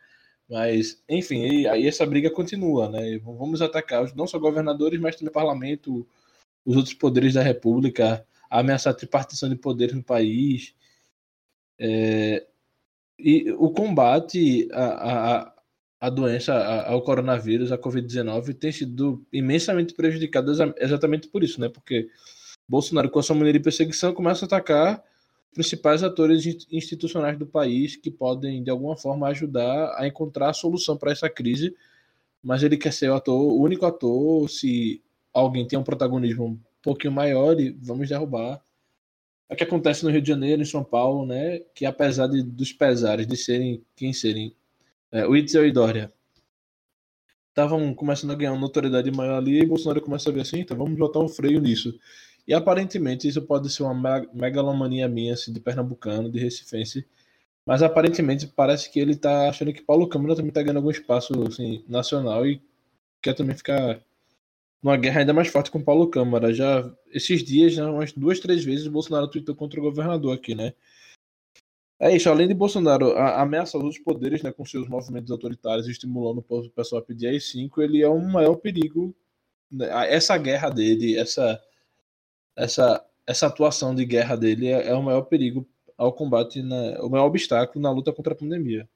[0.49, 3.19] Mas, enfim, aí essa briga continua, né?
[3.19, 6.07] Vamos atacar não só governadores, mas também o parlamento,
[6.65, 8.27] os outros poderes da república,
[8.61, 10.75] ameaçar a tripartição de poderes no país.
[11.79, 12.47] É,
[13.19, 15.55] e o combate à, à,
[16.01, 21.69] à doença, ao coronavírus, à Covid-19, tem sido imensamente prejudicado exatamente por isso, né?
[21.69, 22.09] Porque
[22.69, 25.03] Bolsonaro, com a sua maneira de perseguição, começa a atacar
[25.55, 30.97] principais atores institucionais do país que podem, de alguma forma, ajudar a encontrar a solução
[30.97, 31.75] para essa crise.
[32.43, 34.49] Mas ele quer ser o ator, o único ator.
[34.49, 38.63] Se alguém tem um protagonismo pouquinho maior, e vamos derrubar.
[39.49, 41.61] É o que acontece no Rio de Janeiro, em São Paulo, né?
[41.75, 44.55] Que apesar de, dos pesares de serem quem serem,
[45.11, 46.13] é, o Itzel e Dória
[47.51, 50.77] estavam começando a ganhar uma notoriedade maior ali, e Bolsonaro começa a ver assim, então
[50.77, 51.99] vamos botar um freio nisso.
[52.49, 53.95] E aparentemente isso pode ser uma
[54.33, 57.07] megalomania minha, assim, de pernambucano, de recifense.
[57.65, 61.33] Mas aparentemente parece que ele tá achando que Paulo Câmara também tá ganhando algum espaço
[61.45, 62.61] assim, nacional e
[63.21, 64.01] quer também ficar
[64.83, 66.53] numa guerra ainda mais forte com Paulo Câmara.
[66.53, 70.55] Já esses dias, já umas duas, três vezes, o Bolsonaro tweetou contra o governador aqui,
[70.55, 70.75] né?
[72.01, 76.71] É isso, além de Bolsonaro ameaçar os poderes né, com seus movimentos autoritários, estimulando o
[76.71, 79.15] pessoal a pedir AI-5, ele é um maior perigo.
[79.71, 79.87] Né?
[80.13, 81.63] Essa guerra dele, essa
[82.57, 87.09] essa, essa atuação de guerra dele é, é o maior perigo ao combate, na, o
[87.09, 88.89] maior obstáculo na luta contra a pandemia.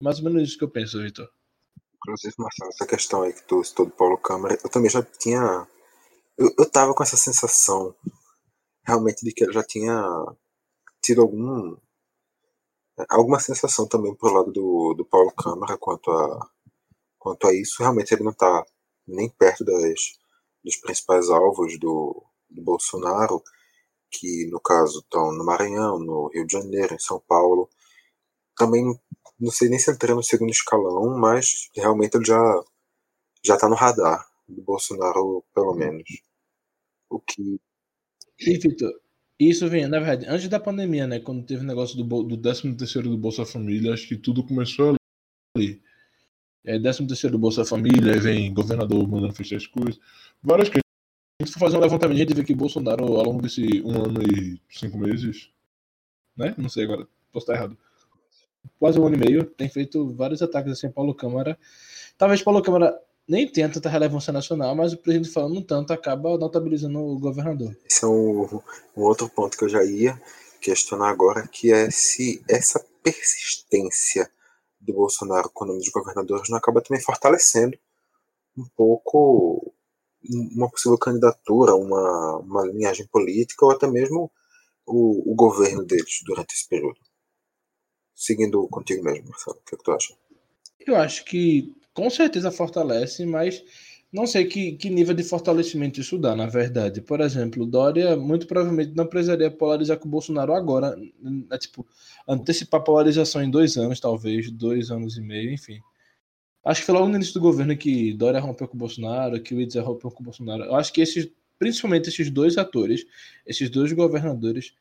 [0.00, 1.28] Mais ou menos isso que eu penso, Vitor.
[2.04, 5.66] Inclusive, Marcelo, essa questão aí que tu citou do Paulo Câmara, eu também já tinha.
[6.36, 7.94] Eu, eu tava com essa sensação
[8.86, 10.04] realmente de que ele já tinha
[11.02, 11.74] tido algum.
[13.08, 16.50] alguma sensação também pro lado do, do Paulo Câmara quanto a,
[17.18, 17.82] quanto a isso.
[17.82, 18.66] Realmente ele não tá
[19.06, 20.18] nem perto das,
[20.62, 23.42] dos principais alvos do, do Bolsonaro,
[24.10, 27.70] que no caso estão no Maranhão, no Rio de Janeiro, em São Paulo.
[28.56, 29.00] Também
[29.38, 32.64] não sei nem se ele entra no segundo escalão, mas realmente ele já
[33.44, 36.02] já está no radar do Bolsonaro, pelo menos.
[37.10, 37.60] O que.
[38.40, 38.92] E, Vitor,
[39.38, 41.20] isso vem, na verdade, antes da pandemia, né?
[41.20, 44.94] Quando teve o negócio do, do 13 terceiro do Bolsa Família, acho que tudo começou
[45.56, 45.82] ali.
[46.64, 50.00] É, 13 terceiro do Bolsa Família, vem governador mandando fechar as coisas.
[50.42, 50.68] Várias
[51.42, 54.22] se for fazer um levantamento, a gente vê que Bolsonaro, ao longo desse um ano
[54.22, 55.50] e cinco meses,
[56.36, 56.54] né?
[56.56, 57.76] Não sei agora, posso estar errado.
[58.78, 61.58] Quase um ano e meio, tem feito vários ataques assim Paulo Câmara.
[62.18, 66.98] Talvez Paulo Câmara nem tenha tanta relevância nacional, mas o presidente falando tanto acaba notabilizando
[66.98, 67.76] o governador.
[67.90, 68.60] Esse é um,
[68.96, 70.20] um outro ponto que eu já ia
[70.60, 74.30] questionar agora, que é se essa persistência
[74.80, 77.76] do Bolsonaro com o nome dos governadores não acaba também fortalecendo
[78.56, 79.74] um pouco
[80.54, 84.30] uma possível candidatura, uma, uma linhagem política ou até mesmo
[84.86, 86.98] o, o governo deles durante esse período.
[88.14, 90.14] Seguindo contigo mesmo, Marcelo, o que, é que tu acha?
[90.86, 93.62] Eu acho que com certeza fortalece, mas
[94.14, 97.00] não sei que, que nível de fortalecimento isso dá, na verdade.
[97.00, 100.96] Por exemplo, Dória muito provavelmente não precisaria polarizar com o Bolsonaro agora,
[101.50, 101.84] é, tipo,
[102.28, 105.80] antecipar a polarização em dois anos, talvez, dois anos e meio, enfim.
[106.64, 109.52] Acho que foi logo no início do governo que Dória rompeu com o Bolsonaro, que
[109.52, 110.62] o Itzel rompeu com o Bolsonaro.
[110.62, 113.04] Eu acho que esses, principalmente esses dois atores,
[113.44, 114.74] esses dois governadores,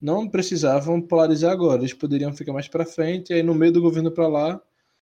[0.00, 1.80] não precisavam polarizar agora.
[1.80, 4.60] Eles poderiam ficar mais para frente, e aí no meio do governo para lá,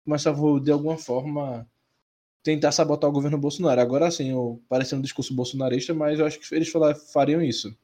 [0.04, 1.66] começavam de alguma forma
[2.42, 3.80] tentar sabotar o governo Bolsonaro.
[3.80, 4.32] Agora sim,
[4.68, 6.70] parecendo um discurso bolsonarista, mas eu acho que eles
[7.12, 7.74] fariam isso.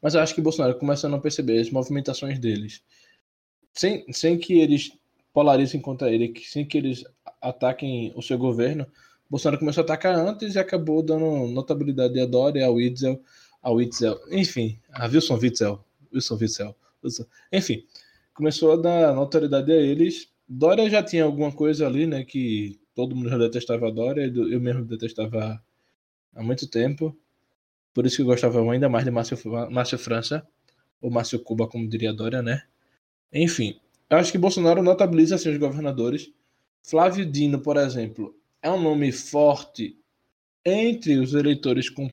[0.00, 2.82] Mas eu acho que Bolsonaro começando a perceber as movimentações deles,
[3.72, 4.92] sem, sem que eles
[5.32, 7.04] polarizem contra ele, sem que eles
[7.40, 8.86] ataquem o seu governo.
[9.28, 13.22] Bolsonaro começou a atacar antes e acabou dando notabilidade a Dória, ao Witzel,
[13.62, 17.84] ao Witzel, enfim, a Wilson Witzel, Wilson Witzel, Wilson, enfim,
[18.32, 20.28] começou a dar notoriedade a eles.
[20.48, 24.60] Dória já tinha alguma coisa ali, né, que todo mundo já detestava a Dória, eu
[24.60, 25.62] mesmo detestava
[26.34, 27.16] há muito tempo,
[27.94, 29.38] por isso que eu gostava ainda mais de Márcio,
[29.70, 30.46] Márcio França,
[31.00, 32.62] ou Márcio Cuba, como diria a Dória, né.
[33.32, 36.32] Enfim, eu acho que Bolsonaro notabiliza assim, os governadores,
[36.82, 39.96] Flávio Dino, por exemplo, é um nome forte
[40.64, 42.08] entre os eleitores com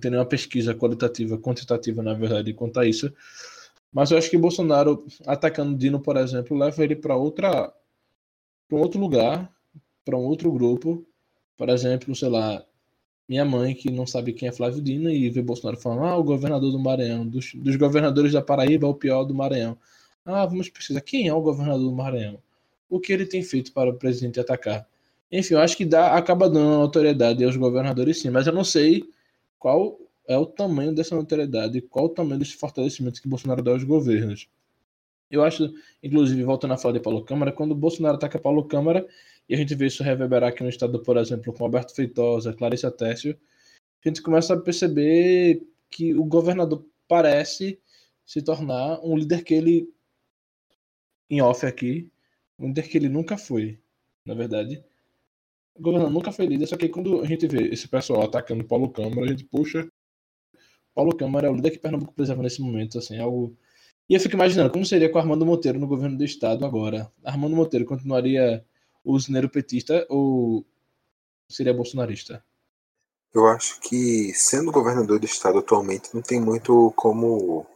[0.00, 3.12] tem uma pesquisa qualitativa, quantitativa, na verdade, quanto a isso.
[3.92, 7.72] Mas eu acho que Bolsonaro atacando Dino, por exemplo, leva ele para outra
[8.68, 9.50] para um outro lugar,
[10.04, 11.06] para um outro grupo.
[11.56, 12.62] Por exemplo, sei lá,
[13.28, 16.24] minha mãe, que não sabe quem é Flávio Dino, e vê Bolsonaro falando, ah, o
[16.24, 19.76] governador do Maranhão, dos, dos governadores da Paraíba é o pior do Maranhão.
[20.24, 22.38] Ah, vamos pesquisar quem é o governador do Maranhão.
[22.88, 24.86] O que ele tem feito para o presidente atacar.
[25.30, 29.04] Enfim, eu acho que dá, acaba dando autoridade aos governadores sim, mas eu não sei
[29.58, 33.84] qual é o tamanho dessa notoriedade, qual o tamanho desse fortalecimento que Bolsonaro dá aos
[33.84, 34.48] governos.
[35.30, 39.06] Eu acho, inclusive, voltando a falar de Paulo Câmara, quando Bolsonaro ataca Paulo Câmara,
[39.48, 42.90] e a gente vê isso reverberar aqui no estado, por exemplo, com Alberto Feitosa, Clarice
[42.90, 43.38] Tessio,
[44.04, 47.78] a gente começa a perceber que o governador parece
[48.24, 49.90] se tornar um líder que ele,
[51.30, 52.10] em off aqui,
[52.58, 53.78] um líder que ele nunca foi,
[54.24, 54.84] na verdade.
[55.78, 58.90] O governador nunca foi líder, só que quando a gente vê esse pessoal atacando Paulo
[58.90, 59.88] Câmara, a gente, puxa,
[60.94, 63.56] Paulo Câmara é o líder que Pernambuco precisava nesse momento, assim, algo
[64.08, 67.12] e eu fico imaginando como seria com Armando Monteiro no governo do estado agora.
[67.22, 68.64] Armando Monteiro continuaria
[69.04, 70.64] usineiro petista ou
[71.46, 72.42] seria bolsonarista?
[73.34, 77.66] Eu acho que sendo governador do estado atualmente não tem muito como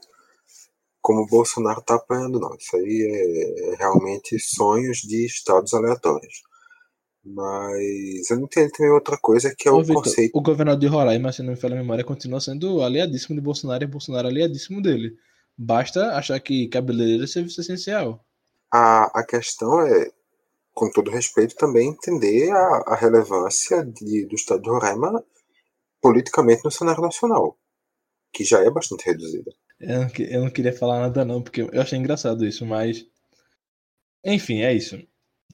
[1.02, 2.54] como Bolsonaro está apanhando não.
[2.56, 6.42] Isso aí é, é realmente sonhos de estados aleatórios.
[7.24, 10.36] Mas eu não entendo também outra coisa que é Ô, o Victor, conceito.
[10.36, 13.84] O governador de Roraima, se não me falha a memória, continua sendo aliadíssimo de Bolsonaro
[13.84, 15.16] e Bolsonaro aliadíssimo dele.
[15.56, 18.24] Basta achar que cabeleireiro é serviço essencial.
[18.72, 20.10] A, a questão é,
[20.74, 25.24] com todo respeito, também entender a, a relevância de, do Estado de Roraima
[26.00, 27.56] politicamente no cenário nacional,
[28.32, 29.52] que já é bastante reduzida.
[29.78, 33.06] Eu não, eu não queria falar nada não, porque eu achei engraçado isso, mas...
[34.24, 34.98] Enfim, é isso.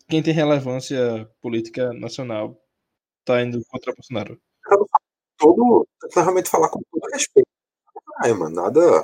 [0.08, 2.60] Quem tem relevância política nacional
[3.24, 4.40] tá indo contra Bolsonaro.
[5.38, 7.48] Todo, realmente falar com todo respeito.
[8.22, 9.02] Ai, mano, nada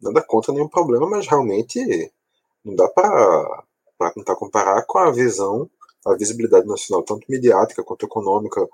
[0.00, 1.78] nada contra nenhum problema, mas realmente
[2.64, 3.64] não dá para
[4.14, 5.68] tentar comparar com a visão,
[6.06, 8.66] a visibilidade nacional, tanto midiática quanto econômica,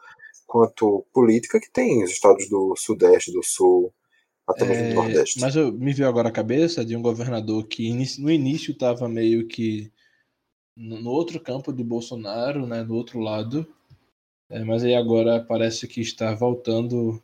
[0.47, 3.93] quanto política, que tem os estados do Sudeste, do Sul,
[4.47, 5.41] até mesmo é, do Nordeste.
[5.41, 9.47] Mas eu, me veio agora a cabeça de um governador que no início estava meio
[9.49, 9.91] que
[10.77, 13.67] no outro campo de Bolsonaro, né, do outro lado,
[14.49, 17.21] é, mas aí agora parece que está voltando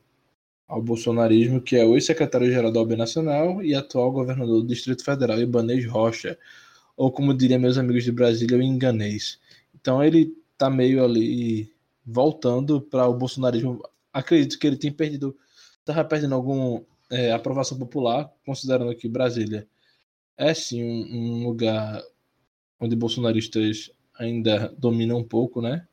[0.67, 5.39] ao bolsonarismo, que é o ex-secretário-geral da OAB Nacional e atual governador do Distrito Federal,
[5.39, 6.39] Ibanez Rocha,
[6.97, 9.39] ou como diriam meus amigos de Brasília, o enganês.
[9.75, 11.71] Então ele está meio ali
[12.05, 13.83] voltando para o bolsonarismo.
[14.13, 15.37] Acredito que ele tem perdido,
[15.81, 19.69] estava perdendo alguma é, aprovação popular, considerando que Brasília
[20.37, 22.03] é sim um, um lugar
[22.83, 25.87] onde bolsonaristas ainda dominam um pouco, né?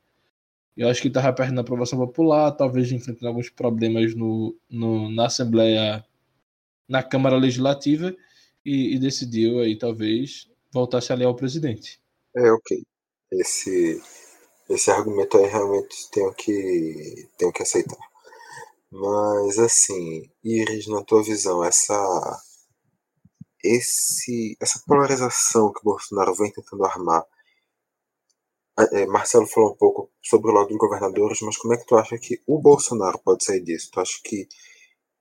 [0.75, 5.27] Eu acho que estava perto da aprovação popular, talvez enfrentando alguns problemas no, no, na
[5.27, 6.03] Assembleia,
[6.87, 8.15] na Câmara Legislativa,
[8.65, 12.01] e, e decidiu aí talvez voltar se aliar ao presidente.
[12.35, 12.81] É, ok.
[13.31, 14.01] Esse,
[14.67, 17.99] esse argumento aí realmente tenho que, tenho que aceitar.
[18.91, 22.41] Mas assim, Iris, na tua visão, essa,
[23.63, 27.25] esse, essa polarização que o Bolsonaro vem tentando armar
[28.93, 31.95] é, Marcelo falou um pouco sobre o lado dos governadores, mas como é que tu
[31.95, 33.89] acha que o Bolsonaro pode sair disso?
[33.91, 34.47] Tu acha que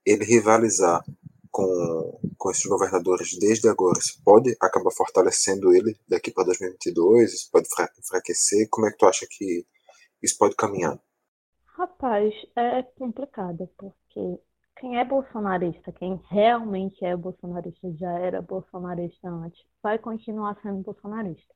[0.07, 1.05] ele rivalizar
[1.51, 7.33] com, com esses governadores desde agora, isso pode acabar fortalecendo ele daqui para 2022?
[7.33, 7.67] Isso pode
[7.99, 8.69] enfraquecer?
[8.71, 9.67] Como é que tu acha que
[10.23, 10.99] isso pode caminhar?
[11.77, 14.41] Rapaz, é complicado, porque
[14.79, 21.55] quem é bolsonarista, quem realmente é bolsonarista, já era bolsonarista antes, vai continuar sendo bolsonarista.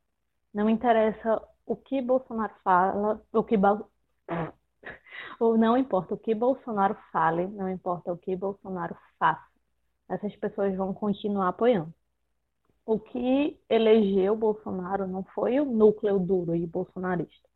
[0.52, 3.56] Não interessa o que Bolsonaro fala, o que
[5.40, 9.46] ou não importa o que Bolsonaro fale, não importa o que Bolsonaro faça,
[10.08, 11.94] essas pessoas vão continuar apoiando.
[12.84, 17.48] O que elegeu Bolsonaro não foi o núcleo duro e bolsonarista.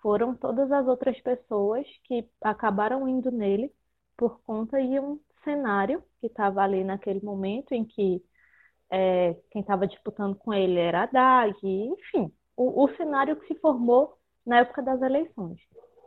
[0.00, 3.72] Foram todas as outras pessoas que acabaram indo nele
[4.22, 8.22] por conta de um cenário que estava ali naquele momento em que
[8.88, 14.16] é, quem estava disputando com ele era Haddad, enfim, o, o cenário que se formou
[14.46, 15.58] na época das eleições.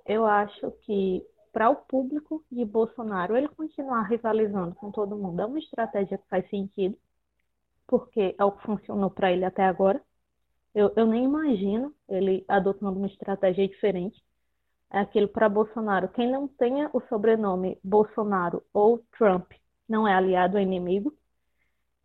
[0.05, 5.45] Eu acho que para o público de Bolsonaro, ele continuar rivalizando com todo mundo é
[5.45, 6.97] uma estratégia que faz sentido,
[7.85, 10.01] porque é o que funcionou para ele até agora.
[10.73, 14.23] Eu, eu nem imagino ele adotando uma estratégia diferente.
[14.91, 16.09] É aquilo para Bolsonaro.
[16.09, 19.51] Quem não tenha o sobrenome Bolsonaro ou Trump
[19.87, 21.15] não é aliado, é inimigo.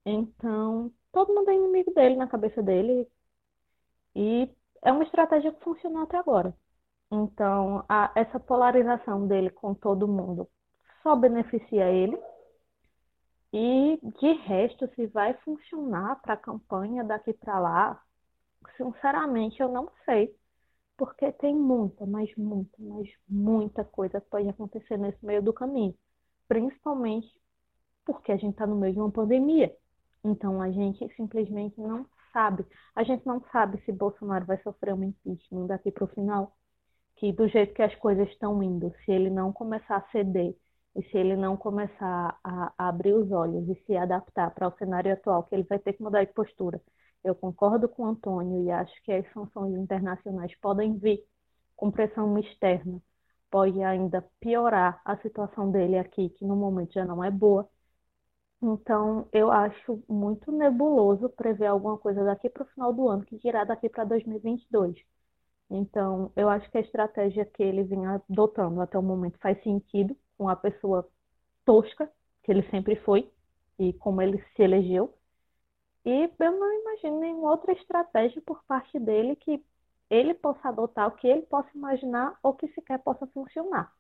[0.05, 3.09] Então, todo mundo é inimigo dele na cabeça dele.
[4.15, 4.49] E
[4.83, 6.55] é uma estratégia que funcionou até agora.
[7.11, 10.49] Então, a, essa polarização dele com todo mundo
[11.03, 12.19] só beneficia ele.
[13.53, 18.03] E, de resto, se vai funcionar para a campanha daqui para lá,
[18.77, 20.35] sinceramente, eu não sei.
[21.01, 25.95] Porque tem muita, mas muita, mas muita coisa que pode acontecer nesse meio do caminho.
[26.49, 27.33] Principalmente
[28.05, 29.75] porque a gente está no meio de uma pandemia.
[30.25, 32.67] Então, a gente simplesmente não sabe.
[32.95, 36.57] A gente não sabe se Bolsonaro vai sofrer um impeachment daqui para o final.
[37.17, 40.55] Que do jeito que as coisas estão indo, se ele não começar a ceder
[40.97, 44.77] E se ele não começar a, a abrir os olhos e se adaptar para o
[44.79, 46.81] cenário atual, que ele vai ter que mudar de postura.
[47.25, 51.25] Eu concordo com o Antônio e acho que as sanções internacionais podem vir
[51.77, 53.03] com pressão externa,
[53.51, 57.69] pode ainda piorar a situação dele aqui, que no momento já não é boa.
[58.63, 63.39] Então, eu acho muito nebuloso prever alguma coisa daqui para o final do ano, que
[63.39, 64.97] dirá daqui para 2022.
[65.71, 70.17] Então, eu acho que a estratégia que ele vinha adotando até o momento faz sentido
[70.37, 71.09] com a pessoa
[71.65, 72.11] tosca,
[72.43, 73.31] que ele sempre foi,
[73.79, 75.15] e como ele se elegeu.
[76.05, 79.63] E eu não imagino nenhuma outra estratégia por parte dele que
[80.09, 83.93] ele possa adotar, o que ele possa imaginar ou que sequer possa funcionar.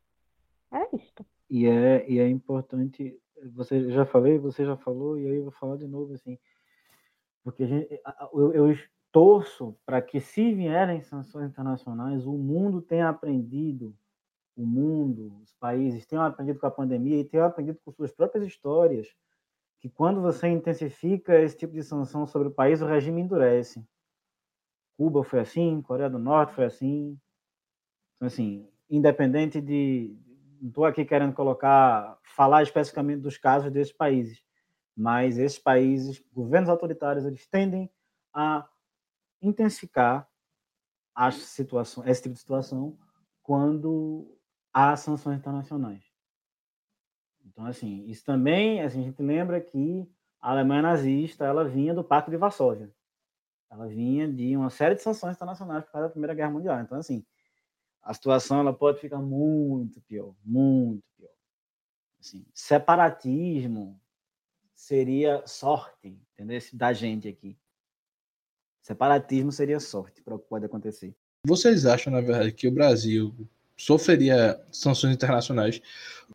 [0.72, 1.24] É isto.
[1.48, 3.18] E é, e é importante,
[3.52, 6.38] você já falei, você já falou, e aí eu vou falar de novo, assim,
[7.42, 8.00] porque gente,
[8.32, 8.78] eu, eu
[9.10, 13.94] torço para que, se vierem sanções internacionais, o mundo tenha aprendido,
[14.56, 18.46] o mundo, os países tenham aprendido com a pandemia e tenham aprendido com suas próprias
[18.46, 19.08] histórias,
[19.80, 23.84] que quando você intensifica esse tipo de sanção sobre o país, o regime endurece.
[24.96, 27.18] Cuba foi assim, Coreia do Norte foi assim.
[28.16, 30.14] Então, assim, independente de.
[30.60, 34.44] Não estou aqui querendo colocar, falar especificamente dos casos desses países,
[34.94, 37.90] mas esses países, governos autoritários, eles tendem
[38.34, 38.68] a
[39.40, 40.28] intensificar
[41.14, 42.98] a situação, esse tipo de situação
[43.42, 44.38] quando
[44.70, 46.09] há sanções internacionais.
[47.60, 50.08] Então, assim, isso também, assim, a gente lembra que
[50.40, 52.90] a Alemanha nazista, ela vinha do Pacto de Varsóvia.
[53.70, 56.80] Ela vinha de uma série de sanções internacionais por causa da Primeira Guerra Mundial.
[56.80, 57.22] Então, assim,
[58.02, 61.30] a situação ela pode ficar muito pior, muito pior.
[62.18, 64.00] Assim, separatismo
[64.74, 66.58] seria sorte, entendeu?
[66.72, 67.58] Da gente aqui.
[68.80, 71.14] Separatismo seria sorte para o que pode acontecer.
[71.46, 73.34] Vocês acham, na verdade, que o Brasil
[73.80, 75.80] sofreria sanções internacionais?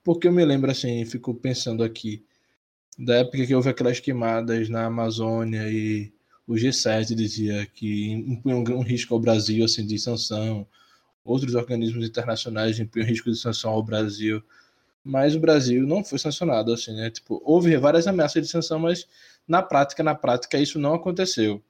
[0.04, 2.26] Porque eu me lembro, assim, fico pensando aqui,
[2.98, 6.12] da época que houve aquelas queimadas na Amazônia e
[6.48, 10.68] o G7 dizia que impunha um risco ao Brasil, assim, de sanção,
[11.24, 14.43] outros organismos internacionais impunham risco de sanção ao Brasil,
[15.04, 17.12] mas o Brasil não foi sancionado, assim, né?
[17.12, 19.08] Tipo, houve várias ameaças de sanção, mas
[19.48, 21.62] na prática, na prática, isso não aconteceu.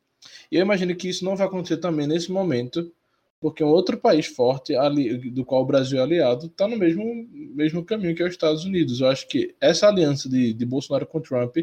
[0.51, 2.91] E eu imagino que isso não vai acontecer também nesse momento,
[3.45, 7.05] porque um outro país forte, ali, do qual o Brasil é aliado, está no mesmo,
[7.31, 8.99] mesmo caminho que é os Estados Unidos.
[8.99, 11.55] Eu acho que essa aliança de, de Bolsonaro com Trump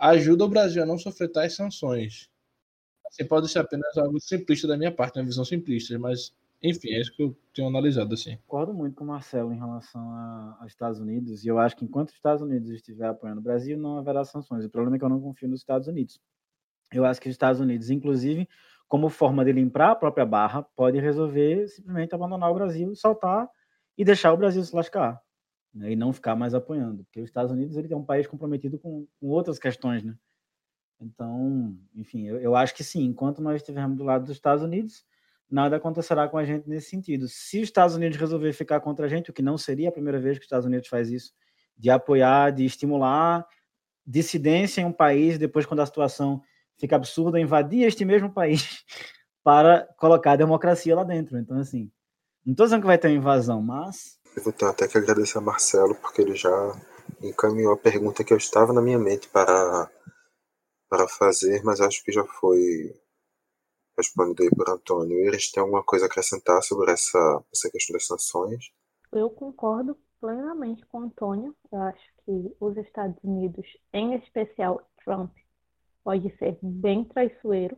[0.00, 2.30] ajuda o Brasil a não sofrer tais sanções.
[3.06, 6.32] Assim, pode ser apenas algo simplista da minha parte, uma visão simplista, mas
[6.62, 8.38] enfim, é isso que eu tenho analisado assim.
[8.46, 10.00] Concordo muito com o Marcelo em relação
[10.58, 13.76] aos Estados Unidos, e eu acho que enquanto os Estados Unidos estiver apoiando o Brasil,
[13.76, 14.64] não haverá sanções.
[14.64, 16.18] O problema é que eu não confio nos Estados Unidos.
[16.90, 18.48] Eu acho que os Estados Unidos, inclusive,
[18.88, 23.48] como forma de limpar a própria barra, pode resolver simplesmente abandonar o Brasil, soltar
[23.96, 25.20] e deixar o Brasil se lascar,
[25.74, 28.78] né, e não ficar mais apoiando, porque os Estados Unidos ele é um país comprometido
[28.78, 30.14] com, com outras questões, né?
[31.00, 35.04] Então, enfim, eu, eu acho que sim, enquanto nós estivermos do lado dos Estados Unidos,
[35.50, 37.28] nada acontecerá com a gente nesse sentido.
[37.28, 40.18] Se os Estados Unidos resolver ficar contra a gente, o que não seria a primeira
[40.18, 41.32] vez que os Estados Unidos faz isso,
[41.76, 43.46] de apoiar, de estimular
[44.06, 46.40] dissidência em um país, depois quando a situação
[46.78, 48.84] fica absurda, invadir este mesmo país
[49.42, 51.38] para colocar a democracia lá dentro.
[51.38, 51.90] Então, assim,
[52.44, 54.18] não estou dizendo que vai ter uma invasão, mas.
[54.36, 56.50] Eu vou ter até que agradecer a Marcelo, porque ele já
[57.22, 59.90] encaminhou a pergunta que eu estava na minha mente para,
[60.88, 62.94] para fazer, mas acho que já foi
[63.96, 65.18] respondido aí por Antônio.
[65.20, 68.70] Eles têm alguma coisa a acrescentar sobre essa, essa questão das sanções?
[69.12, 71.56] Eu concordo plenamente com o Antônio.
[71.72, 75.32] Eu acho que os Estados Unidos, em especial Trump,
[76.06, 77.76] pode ser bem traiçoeiro.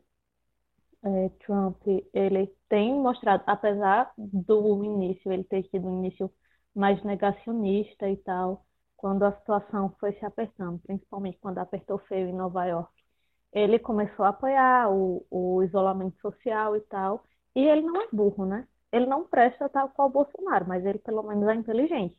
[1.03, 1.81] É, Trump,
[2.12, 6.31] ele tem mostrado, apesar do início, ele ter tido um início
[6.74, 8.66] mais negacionista e tal,
[8.99, 12.93] quando a situação foi se apertando, principalmente quando apertou feio em Nova York,
[13.51, 17.24] ele começou a apoiar o, o isolamento social e tal,
[17.57, 18.68] e ele não é burro, né?
[18.93, 22.16] Ele não presta tal qual Bolsonaro, mas ele pelo menos é inteligente.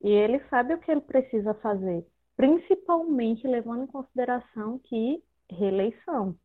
[0.00, 5.20] E ele sabe o que ele precisa fazer, principalmente levando em consideração que
[5.54, 6.36] reeleição.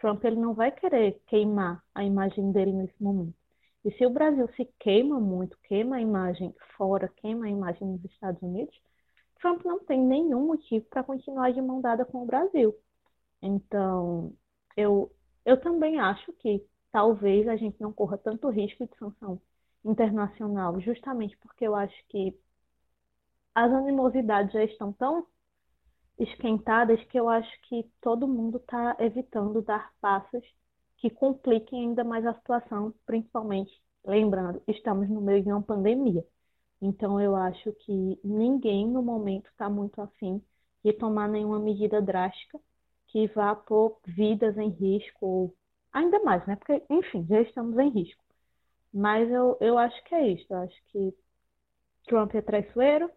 [0.00, 3.34] Trump ele não vai querer queimar a imagem dele nesse momento.
[3.84, 8.04] E se o Brasil se queima muito, queima a imagem fora, queima a imagem nos
[8.04, 8.74] Estados Unidos,
[9.40, 12.74] Trump não tem nenhum motivo para continuar de mão dada com o Brasil.
[13.42, 14.32] Então,
[14.76, 15.12] eu,
[15.44, 19.40] eu também acho que talvez a gente não corra tanto risco de sanção
[19.84, 22.34] internacional, justamente porque eu acho que
[23.54, 25.26] as animosidades já estão tão
[26.18, 30.44] esquentadas que eu acho que todo mundo está evitando dar passos
[30.98, 33.72] que compliquem ainda mais a situação, principalmente,
[34.04, 36.24] lembrando, estamos no meio de uma pandemia.
[36.80, 40.42] Então eu acho que ninguém no momento está muito afim
[40.84, 42.60] de tomar nenhuma medida drástica
[43.08, 45.56] que vá pôr vidas em risco, ou
[45.92, 46.56] ainda mais, né?
[46.56, 48.22] Porque, enfim, já estamos em risco.
[48.92, 50.46] Mas eu, eu acho que é isso.
[50.50, 51.14] Eu acho que
[52.06, 53.10] Trump é traiçoeiro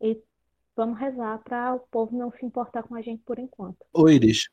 [0.00, 0.22] e
[0.76, 3.78] vamos rezar para o povo não se importar com a gente por enquanto.
[3.92, 4.48] Ô Iris,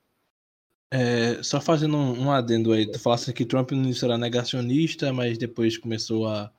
[0.90, 5.12] é, só fazendo um, um, adendo aí, tu falasse que Trump no início era negacionista,
[5.12, 6.52] mas depois começou a,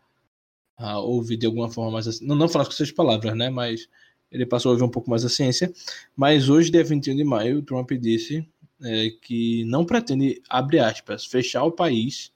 [0.77, 2.21] a ouvir de alguma forma mais.
[2.21, 3.49] Não, não falasse com essas palavras, né?
[3.49, 3.89] Mas
[4.31, 5.73] ele passou a ouvir um pouco mais a ciência.
[6.17, 8.47] Mas hoje, dia 21 de maio, Trump disse
[8.83, 12.33] é, que não pretende, abre aspas, fechar o país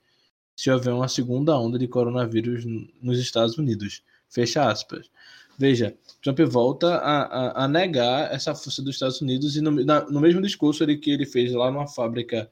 [0.56, 2.64] se houver uma segunda onda de coronavírus
[3.00, 4.02] nos Estados Unidos.
[4.28, 5.10] Fecha aspas.
[5.58, 5.96] Veja,
[6.34, 10.20] Trump volta a, a, a negar essa força dos Estados Unidos e no, na, no
[10.20, 12.50] mesmo discurso ele, que ele fez lá numa fábrica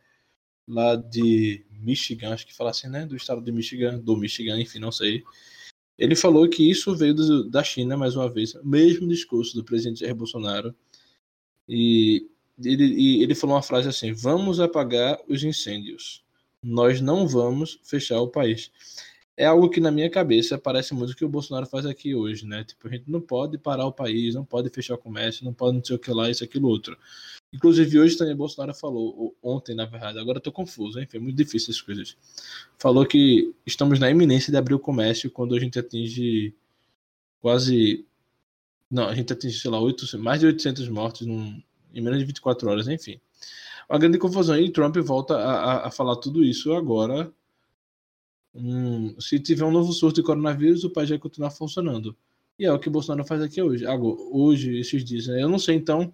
[0.66, 3.06] lá de Michigan, acho que fala assim, né?
[3.06, 5.22] Do estado de Michigan, do Michigan, enfim, não sei.
[5.98, 10.00] Ele falou que isso veio do, da China, mais uma vez, mesmo discurso do presidente
[10.00, 10.74] Jair Bolsonaro.
[11.68, 12.28] E
[12.62, 16.24] ele, e ele falou uma frase assim: vamos apagar os incêndios.
[16.62, 18.70] Nós não vamos fechar o país.
[19.37, 22.47] É algo que na minha cabeça parece muito o que o Bolsonaro faz aqui hoje,
[22.47, 22.64] né?
[22.64, 25.76] Tipo, a gente não pode parar o país, não pode fechar o comércio, não pode
[25.76, 26.97] não sei o que lá, isso, aquilo, outro.
[27.53, 31.70] Inclusive, hoje também Bolsonaro falou, ontem, na verdade, agora estou confuso, enfim, é muito difícil
[31.70, 32.16] essas coisas.
[32.78, 36.55] Falou que estamos na iminência de abrir o comércio quando a gente atinge
[37.41, 38.07] quase.
[38.91, 41.62] Não, a gente atinge, sei lá, 8, mais de 800 mortos num,
[41.95, 43.20] em menos de 24 horas, enfim.
[43.89, 44.59] Uma grande confusão.
[44.59, 47.32] E Trump volta a, a, a falar tudo isso agora.
[48.59, 52.16] Hum, se tiver um novo surto de coronavírus, o país vai continuar funcionando.
[52.59, 53.86] E é o que Bolsonaro faz aqui hoje.
[53.86, 55.26] Agora, hoje, esses dias.
[55.26, 55.42] Né?
[55.42, 56.12] Eu não sei, então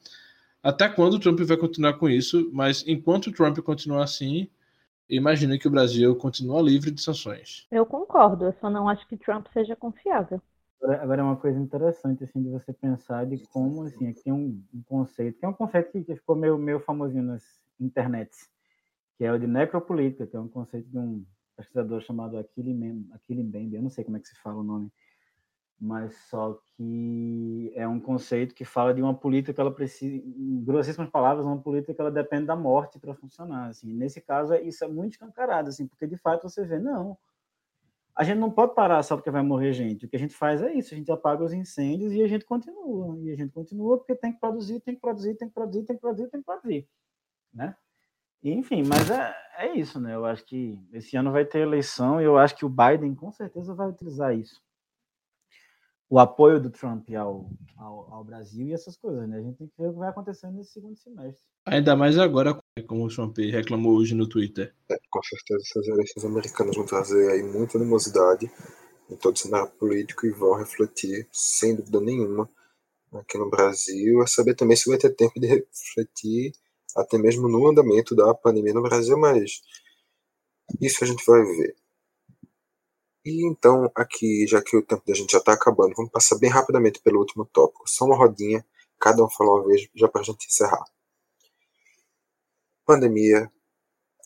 [0.63, 4.49] até quando o Trump vai continuar com isso, mas enquanto o Trump continuar assim,
[5.09, 7.67] imagine que o Brasil continua livre de sanções.
[7.69, 10.41] Eu concordo, eu só não acho que Trump seja confiável.
[10.81, 14.63] Agora é uma coisa interessante assim de você pensar de como assim aqui tem um,
[14.75, 17.45] um conceito que é um conceito que, que ficou meio meio famosinho nas
[17.81, 18.49] internets,
[19.17, 21.25] que é o de necropolítica, que é um conceito de um
[21.63, 24.93] pesquisador chamado Achille Mbembe, eu não sei como é que se fala o nome,
[25.81, 30.63] mas só que é um conceito que fala de uma política que ela precisa, em
[30.63, 33.69] grossíssimas palavras, uma política que ela depende da morte para funcionar.
[33.69, 33.93] Assim.
[33.93, 37.19] Nesse caso, isso é muito escancarado, assim, porque de fato você vê, não,
[38.15, 40.05] a gente não pode parar só porque vai morrer gente.
[40.05, 42.45] O que a gente faz é isso, a gente apaga os incêndios e a gente
[42.45, 43.19] continua.
[43.19, 45.97] E a gente continua porque tem que produzir, tem que produzir, tem que produzir, tem
[45.97, 46.89] que produzir, tem que produzir,
[47.53, 47.75] né?
[48.43, 50.15] Enfim, mas é, é isso, né?
[50.15, 53.31] Eu acho que esse ano vai ter eleição e eu acho que o Biden com
[53.31, 54.61] certeza vai utilizar isso
[56.13, 59.39] o apoio do Trump ao, ao, ao, Brasil e essas coisas, né?
[59.39, 61.43] A gente tem que ver o que vai acontecer nesse segundo semestre.
[61.65, 62.55] Ainda mais agora,
[62.87, 64.75] como o Trump reclamou hoje no Twitter.
[64.91, 68.53] É, com certeza essas eleições americanas vão trazer aí muita animosidade
[69.09, 72.47] em todo o cenário político e vão refletir, sem dúvida nenhuma,
[73.15, 74.23] aqui no Brasil.
[74.23, 76.53] É saber também se vai ter tempo de refletir
[76.97, 79.63] até mesmo no andamento da pandemia no Brasil, mas
[80.81, 81.77] isso a gente vai ver.
[83.25, 86.51] E então, aqui, já que o tempo da gente já está acabando, vamos passar bem
[86.51, 87.89] rapidamente pelo último tópico.
[87.89, 88.67] Só uma rodinha,
[88.99, 90.85] cada um fala uma vez, já para a gente encerrar.
[92.85, 93.51] Pandemia,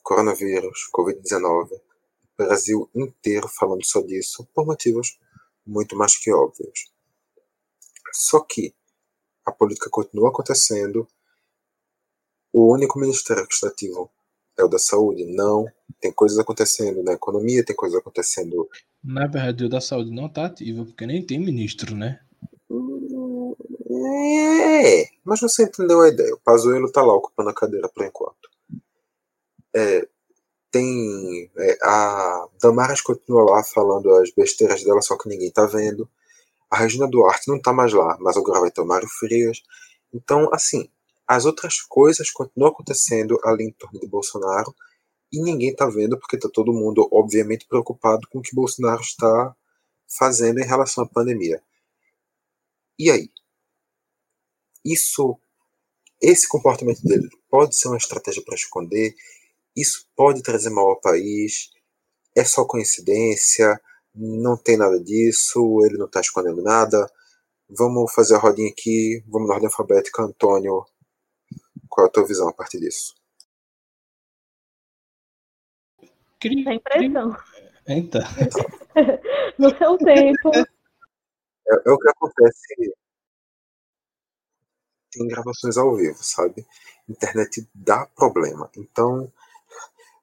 [0.03, 1.69] coronavírus, Covid-19,
[2.39, 5.19] Brasil inteiro falando só disso, por motivos
[5.67, 6.93] muito mais que óbvios.
[8.15, 8.75] Só que
[9.45, 11.07] a política continua acontecendo,
[12.57, 14.11] o único ministério administrativo
[14.57, 15.27] é o da saúde.
[15.27, 15.67] Não,
[16.01, 18.67] tem coisas acontecendo na economia, tem coisas acontecendo.
[19.05, 22.19] Na verdade, o da saúde não está ativo, porque nem tem ministro, né?
[23.91, 26.33] É, mas você entendeu a ideia.
[26.35, 28.49] O Pazuello tá lá ocupando a cadeira por enquanto.
[29.75, 30.09] É,
[30.71, 31.51] tem.
[31.59, 36.09] É, a Damares continua lá falando as besteiras dela, só que ninguém tá vendo.
[36.71, 39.61] A Regina Duarte não tá mais lá, mas agora vai ter o Mário Frias.
[40.13, 40.89] Então, assim,
[41.27, 44.75] as outras coisas continuam acontecendo ali em torno de Bolsonaro
[45.33, 49.55] e ninguém está vendo porque está todo mundo, obviamente, preocupado com o que Bolsonaro está
[50.19, 51.61] fazendo em relação à pandemia.
[52.99, 53.31] E aí?
[54.85, 55.39] Isso,
[56.23, 59.15] esse comportamento dele pode ser uma estratégia para esconder?
[59.77, 61.71] Isso pode trazer mal ao país?
[62.35, 63.81] É só coincidência?
[64.15, 65.81] Não tem nada disso?
[65.85, 67.11] Ele não está escondendo nada?
[67.69, 69.23] Vamos fazer a rodinha aqui.
[69.27, 70.23] Vamos na ordem alfabética.
[70.23, 70.87] Antônio,
[71.89, 73.15] qual é a tua visão a partir disso?
[76.43, 77.37] Sem pressão.
[77.87, 78.21] Eita.
[79.59, 80.51] no seu tempo.
[80.55, 82.95] É, é, o que acontece
[85.19, 86.67] em gravações ao vivo, sabe?
[87.09, 88.71] Internet dá problema.
[88.77, 89.33] Então,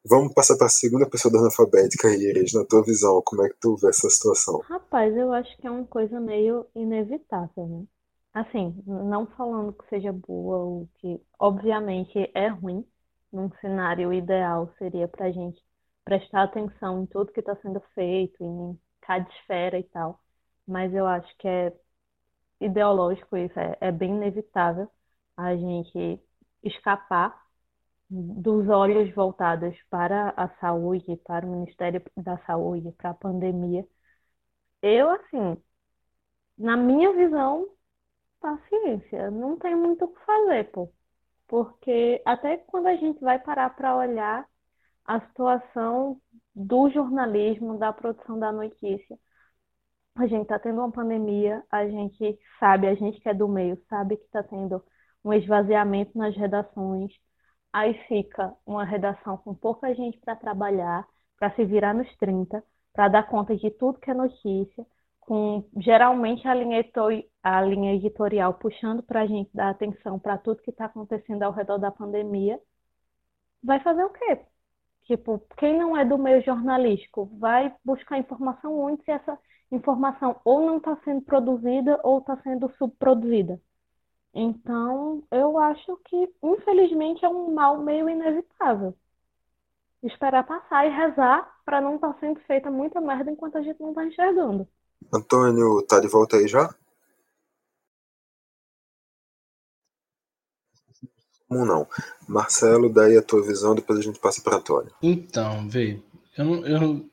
[0.06, 3.58] vamos passar para a segunda pessoa da alfabética, Iris, na tua visão, como é que
[3.60, 4.60] tu vê essa situação?
[4.70, 7.86] Rapaz, eu acho que é uma coisa meio inevitável, né?
[8.34, 12.86] Assim, não falando que seja boa ou que, obviamente, é ruim.
[13.32, 15.60] Num cenário ideal seria para a gente
[16.06, 20.20] prestar atenção em tudo que está sendo feito, em cada esfera e tal.
[20.68, 21.74] Mas eu acho que é
[22.62, 24.90] ideológico isso, é, é bem inevitável
[25.38, 26.22] a gente
[26.64, 27.36] escapar
[28.10, 33.86] dos olhos voltados para a saúde, para o Ministério da Saúde, para a pandemia.
[34.82, 35.58] Eu, assim,
[36.58, 37.68] na minha visão,
[38.44, 40.92] paciência, não tem muito o que fazer, pô.
[41.48, 44.48] Porque até quando a gente vai parar para olhar
[45.06, 46.22] a situação
[46.56, 49.18] do jornalismo, da produção da notícia,
[50.16, 53.82] a gente está tendo uma pandemia, a gente sabe, a gente que é do meio,
[53.90, 54.84] sabe que está tendo
[55.24, 57.12] um esvaziamento nas redações,
[57.72, 61.08] aí fica uma redação com pouca gente para trabalhar,
[61.40, 62.64] para se virar nos 30,
[62.94, 64.86] para dar conta de tudo que é notícia,
[65.26, 66.84] com geralmente a linha,
[67.44, 71.52] a linha editorial puxando para a gente dar atenção para tudo que está acontecendo ao
[71.52, 72.60] redor da pandemia,
[73.64, 74.40] vai fazer o quê?
[75.04, 79.38] Tipo, quem não é do meio jornalístico vai buscar informação onde se essa
[79.72, 83.60] informação ou não está sendo produzida ou está sendo subproduzida.
[84.34, 88.96] Então, eu acho que, infelizmente, é um mal meio inevitável.
[90.04, 93.80] Esperar passar e rezar para não estar tá sendo feita muita merda enquanto a gente
[93.80, 94.68] não está enxergando.
[95.12, 96.74] Antônio, tá de volta aí já?
[101.48, 101.88] Como não?
[102.28, 104.92] Marcelo, daí a tua visão, depois a gente passa para Antônio.
[105.02, 106.00] Então, vê,
[106.38, 107.10] eu não, eu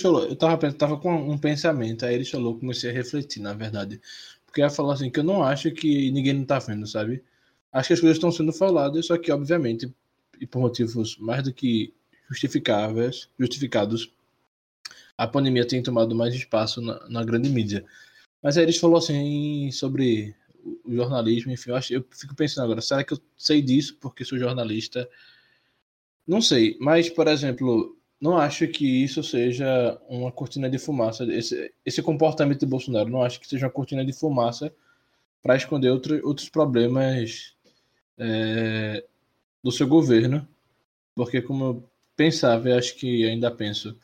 [0.00, 4.00] falou, eu tava, tava com um pensamento, aí Iris falou, comecei a refletir, na verdade.
[4.44, 7.22] Porque ela falou assim, que eu não acho que ninguém não tá vendo, sabe?
[7.72, 9.92] Acho que as coisas estão sendo faladas, só que, obviamente,
[10.40, 11.92] e por motivos mais do que
[12.28, 14.12] justificáveis, justificados,
[15.18, 17.84] a pandemia tem tomado mais espaço na, na grande mídia.
[18.40, 20.34] Mas aí eles falou assim sobre
[20.84, 24.24] o jornalismo, enfim, eu, acho, eu fico pensando agora, será que eu sei disso porque
[24.24, 25.08] sou jornalista?
[26.26, 31.24] Não sei, mas, por exemplo, não acho que isso seja uma cortina de fumaça.
[31.24, 34.72] Esse, esse comportamento de Bolsonaro, não acho que seja uma cortina de fumaça
[35.42, 37.56] para esconder outro, outros problemas
[38.18, 39.04] é,
[39.62, 40.46] do seu governo.
[41.14, 43.96] Porque, como eu pensava, e acho que ainda penso,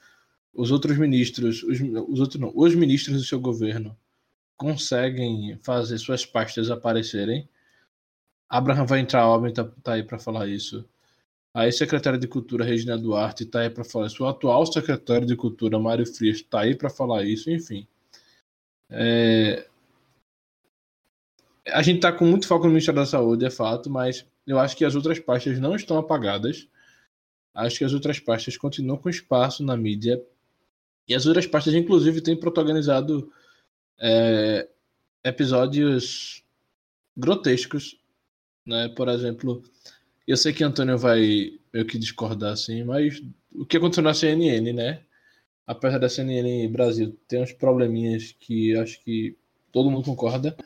[0.54, 3.96] os outros ministros, os, os, outros não, os ministros do seu governo
[4.56, 7.48] conseguem fazer suas pastas aparecerem.
[8.48, 10.84] Abraham vai entrar, homem tá, tá aí para falar isso.
[11.52, 14.24] A ex-secretária de Cultura, Regina Duarte, está aí para falar isso.
[14.24, 17.50] O atual secretário de Cultura, Mário Frias, está aí para falar isso.
[17.50, 17.86] Enfim.
[18.90, 19.66] É...
[21.68, 24.76] A gente está com muito foco no Ministério da Saúde, é fato, mas eu acho
[24.76, 26.68] que as outras pastas não estão apagadas.
[27.54, 30.20] Acho que as outras pastas continuam com espaço na mídia.
[31.06, 33.30] E as outras pastas, inclusive, têm protagonizado
[34.00, 34.68] é...
[35.22, 36.42] episódios
[37.16, 37.98] grotescos.
[38.66, 38.88] Né?
[38.88, 39.62] Por exemplo,
[40.26, 44.72] eu sei que Antônio vai meio que discordar assim, mas o que aconteceu na CNN,
[44.72, 45.00] né?
[45.66, 49.36] Apesar da CNN Brasil ter uns probleminhas que acho que
[49.72, 50.56] todo mundo concorda,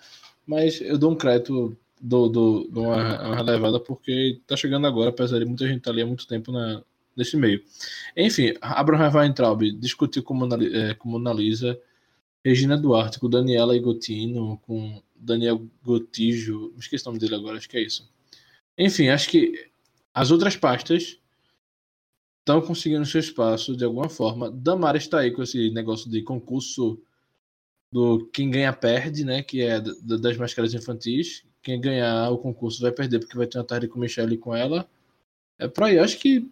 [0.47, 5.45] mas eu dou um crédito, dou, uma, uma relevada porque tá chegando agora, apesar de
[5.45, 6.83] muita gente estar tá ali há muito tempo na,
[7.19, 7.63] nesse meio.
[8.17, 11.79] Enfim, Abraham Weintraub discutiu como, é, como analisa
[12.45, 17.77] Regina Duarte com Daniela Igotino, com Daniel Gotijo, esqueci o nome dele agora, acho que
[17.77, 18.09] é isso.
[18.79, 19.69] Enfim, acho que
[20.15, 21.19] as outras pastas
[22.41, 24.51] estão conseguindo seu espaço de alguma forma.
[24.51, 26.99] Damara está aí com esse negócio de concurso
[27.93, 29.43] do quem ganha perde, né?
[29.43, 31.45] Que é das máscaras infantis.
[31.63, 34.89] Quem ganhar o concurso vai perder porque vai ter uma tarde com Michelle com ela.
[35.59, 36.49] É por aí, acho que.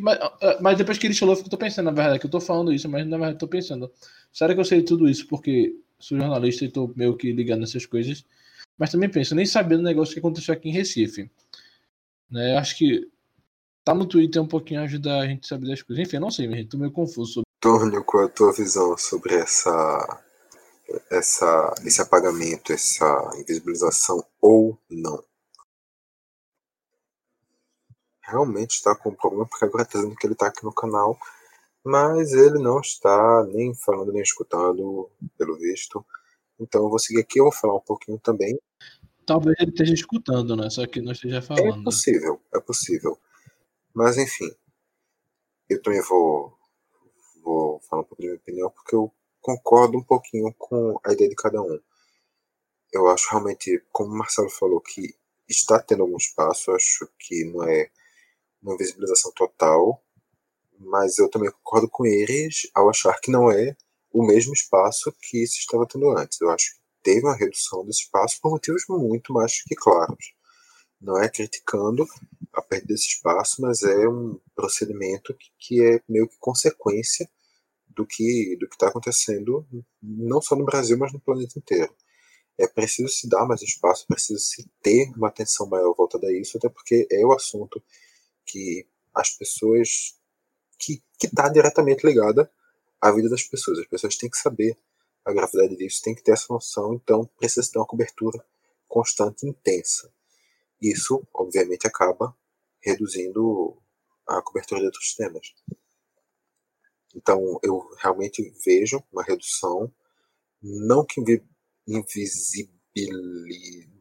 [0.00, 2.40] Mas, ah, mas, depois que ele falou, eu tô pensando, na verdade, que eu tô
[2.40, 3.90] falando isso, mas na verdade eu tô pensando.
[4.32, 7.86] Será que eu sei tudo isso porque sou jornalista e tô meio que ligado nessas
[7.86, 8.24] coisas?
[8.78, 11.30] Mas também penso, nem sabendo o negócio que aconteceu aqui em Recife.
[12.30, 12.56] Né?
[12.56, 13.08] Acho que
[13.84, 16.06] tá no Twitter um pouquinho ajudar a gente a saber das coisas.
[16.06, 17.42] Enfim, não sei, mas tô meio confuso.
[17.60, 20.22] Tônio, qual é a tua visão sobre essa,
[21.10, 25.22] essa, esse apagamento, essa invisibilização ou não?
[28.26, 31.18] Realmente está com um problema, porque agora está dizendo que ele está aqui no canal,
[31.84, 36.04] mas ele não está nem falando nem escutando, pelo visto.
[36.58, 38.58] Então eu vou seguir aqui, eu vou falar um pouquinho também.
[39.26, 40.68] Talvez ele esteja escutando, né?
[40.70, 41.80] Só que não esteja falando.
[41.80, 43.18] É possível, é possível.
[43.92, 44.50] Mas enfim,
[45.68, 46.56] eu também vou,
[47.42, 51.28] vou falar um pouco da minha opinião, porque eu concordo um pouquinho com a ideia
[51.28, 51.78] de cada um.
[52.92, 55.14] Eu acho realmente, como o Marcelo falou, que
[55.48, 57.90] está tendo algum espaço, acho que não é
[58.64, 60.02] uma visibilização total,
[60.78, 63.76] mas eu também concordo com eles ao achar que não é
[64.12, 66.40] o mesmo espaço que se estava tendo antes.
[66.40, 70.34] Eu acho que teve uma redução desse espaço por motivos muito mais que claros.
[71.00, 72.06] Não é criticando
[72.52, 77.28] a perda desse espaço, mas é um procedimento que, que é meio que consequência
[77.88, 79.66] do que do que está acontecendo
[80.02, 81.94] não só no Brasil, mas no planeta inteiro.
[82.56, 86.56] É preciso se dar mais espaço, preciso se ter uma atenção maior voltada a isso,
[86.56, 87.82] até porque é o assunto
[88.44, 90.18] que as pessoas
[90.78, 92.50] que está diretamente ligada
[93.00, 93.78] à vida das pessoas.
[93.78, 94.76] As pessoas têm que saber
[95.24, 98.44] a gravidade disso, têm que ter essa noção, então precisa ter uma cobertura
[98.88, 100.12] constante intensa.
[100.80, 102.36] Isso, obviamente, acaba
[102.80, 103.76] reduzindo
[104.26, 105.54] a cobertura de outros temas.
[107.14, 109.90] Então, eu realmente vejo uma redução,
[110.60, 111.20] não que
[111.86, 112.70] invisibilize,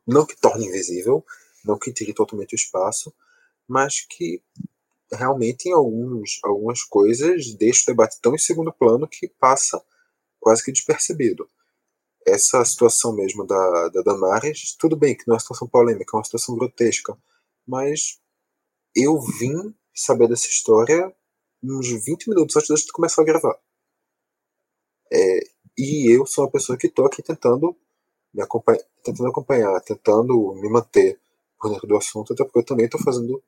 [0.06, 1.26] não que torne invisível,
[1.64, 3.14] não que tire totalmente o espaço,
[3.68, 4.42] mas que
[5.12, 9.84] realmente em alguns, algumas coisas deixa o debate tão em segundo plano que passa
[10.40, 11.48] quase que despercebido.
[12.26, 16.18] Essa situação mesmo da, da Damares, tudo bem que não é uma situação polêmica, é
[16.18, 17.18] uma situação grotesca,
[17.68, 18.20] mas
[18.96, 21.14] eu vim saber dessa história
[21.64, 23.58] uns 20 minutos antes de começar a gravar.
[25.12, 25.40] É,
[25.78, 27.76] e eu sou uma pessoa que estou aqui tentando
[28.34, 31.20] me acompanhar, tentando acompanhar, tentando me manter
[31.60, 33.42] por dentro do assunto, até porque eu também estou fazendo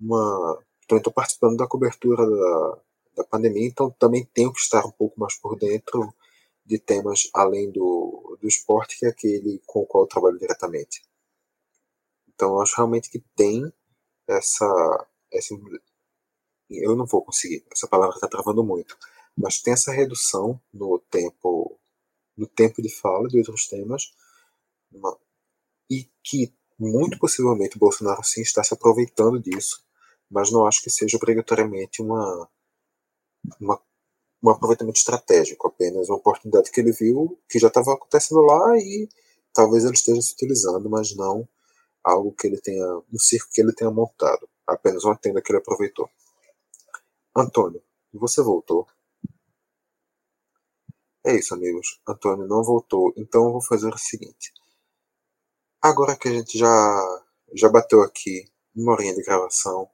[0.00, 0.62] uma.
[0.88, 2.78] Também estou participando da cobertura da,
[3.16, 6.12] da pandemia, então também tenho que estar um pouco mais por dentro
[6.64, 11.02] de temas além do, do esporte, que é aquele com o qual eu trabalho diretamente.
[12.28, 13.72] Então eu acho realmente que tem
[14.28, 15.54] essa, essa
[16.68, 18.96] eu não vou conseguir, essa palavra está travando muito,
[19.36, 21.78] mas tem essa redução no tempo
[22.36, 24.12] no tempo de fala de outros temas
[24.92, 25.16] uma,
[25.90, 29.85] e que muito possivelmente Bolsonaro sim está se aproveitando disso,
[30.30, 32.48] mas não acho que seja obrigatoriamente uma,
[33.60, 33.80] uma
[34.42, 39.08] um aproveitamento estratégico, apenas uma oportunidade que ele viu que já estava acontecendo lá e
[39.52, 41.48] talvez ele esteja se utilizando, mas não
[42.04, 45.58] algo que ele tenha, um circo que ele tenha montado, apenas uma tenda que ele
[45.58, 46.08] aproveitou.
[47.34, 48.86] Antônio, você voltou?
[51.24, 52.00] É isso, amigos.
[52.06, 54.52] Antônio não voltou, então eu vou fazer o seguinte.
[55.82, 57.22] Agora que a gente já,
[57.52, 59.90] já bateu aqui uma horinha de gravação,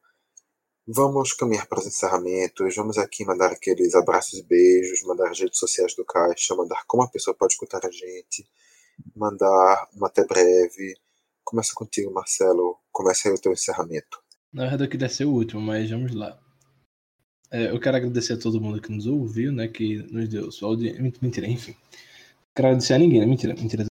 [0.86, 2.74] vamos caminhar para os encerramentos.
[2.74, 7.02] Vamos aqui mandar aqueles abraços e beijos, mandar as redes sociais do Caixa, mandar como
[7.02, 8.46] a pessoa pode escutar a gente,
[9.14, 10.96] mandar um até breve.
[11.44, 12.78] Começa contigo, Marcelo.
[12.90, 14.22] Começa aí o teu encerramento.
[14.52, 16.38] Na verdade, eu queria ser o último, mas vamos lá.
[17.50, 19.68] É, eu quero agradecer a todo mundo que nos ouviu, né?
[19.68, 21.02] Que nos deu sua audiência.
[21.20, 21.76] Mentira, enfim.
[22.54, 23.26] Quero agradecer a ninguém, né?
[23.26, 23.91] Mentira, mentira.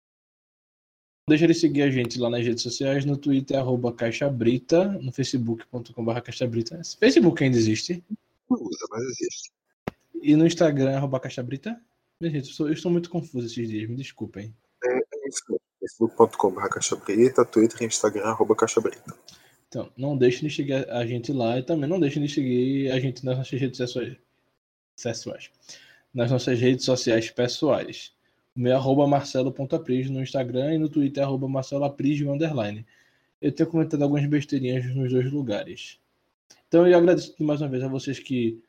[1.26, 6.20] Deixa de seguir a gente lá nas redes sociais, no Twitter, arroba caixabrita, no facebook.com.br
[6.20, 6.80] caixabrita.
[7.00, 8.04] Facebook ainda existe?
[8.50, 9.52] Não usa, mas existe.
[10.22, 11.80] E no Instagram, arroba caixabrita?
[12.20, 14.54] Minha gente, eu estou, eu estou muito confuso esses dias, me desculpem.
[14.84, 19.14] É, é isso facebook.com.br caixabrita, Twitter e Instagram, arroba caixabrita.
[19.68, 23.00] Então, não deixem de seguir a gente lá e também não deixem de seguir a
[23.00, 23.78] gente nas nossas redes
[24.96, 25.50] sociais.
[26.12, 28.13] Nas nossas redes sociais pessoais.
[28.56, 32.20] O meu é arroba no Instagram e no Twitter arroba marceloapris.
[33.42, 35.98] Eu tenho comentado algumas besteirinhas nos dois lugares.
[36.68, 38.62] Então eu agradeço mais uma vez a vocês que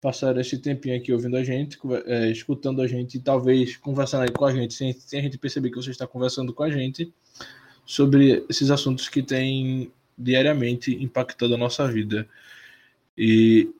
[0.00, 4.30] passaram esse tempinho aqui ouvindo a gente, é, escutando a gente e talvez conversando aí
[4.30, 7.12] com a gente, sem, sem a gente perceber que você está conversando com a gente
[7.84, 12.28] sobre esses assuntos que têm diariamente impactando a nossa vida.
[13.16, 13.70] E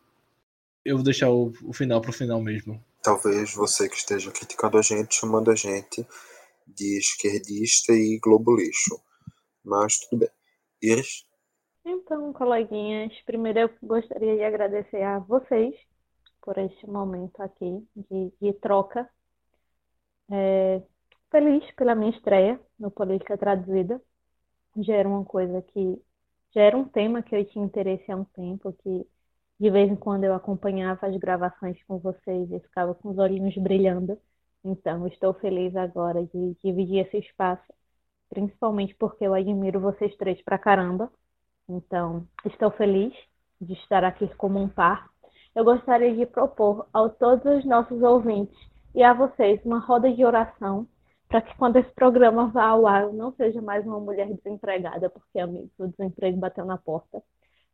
[0.85, 2.83] eu vou deixar o, o final para o final mesmo.
[3.07, 6.05] Talvez você que esteja criticando a gente, chamando a gente
[6.67, 9.01] de esquerdista e globo lixo.
[9.65, 10.29] Mas tudo bem.
[10.83, 11.25] Iris?
[11.85, 15.73] Então, coleguinhas, primeiro eu gostaria de agradecer a vocês
[16.43, 19.09] por este momento aqui de, de troca.
[20.29, 20.83] É,
[21.31, 24.03] feliz pela minha estreia no Política Traduzida.
[24.79, 26.03] Já era uma coisa que
[26.53, 29.07] já era um tema que eu tinha interesse há um tempo, que
[29.59, 33.57] de vez em quando eu acompanhava as gravações com vocês e ficava com os olhinhos
[33.57, 34.19] brilhando.
[34.65, 37.73] Então, estou feliz agora de dividir esse espaço,
[38.29, 41.11] principalmente porque eu admiro vocês três pra caramba.
[41.69, 43.15] Então, estou feliz
[43.61, 45.09] de estar aqui como um par.
[45.55, 48.59] Eu gostaria de propor a todos os nossos ouvintes
[48.95, 50.87] e a vocês uma roda de oração
[51.29, 55.11] para que quando esse programa vá ao ar, eu não seja mais uma mulher desempregada,
[55.11, 57.23] porque, amigos, o desemprego bateu na porta.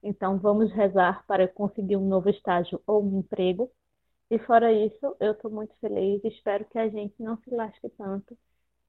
[0.03, 3.71] Então, vamos rezar para conseguir um novo estágio ou um emprego.
[4.31, 6.23] E fora isso, eu estou muito feliz.
[6.25, 8.37] Espero que a gente não se lasque tanto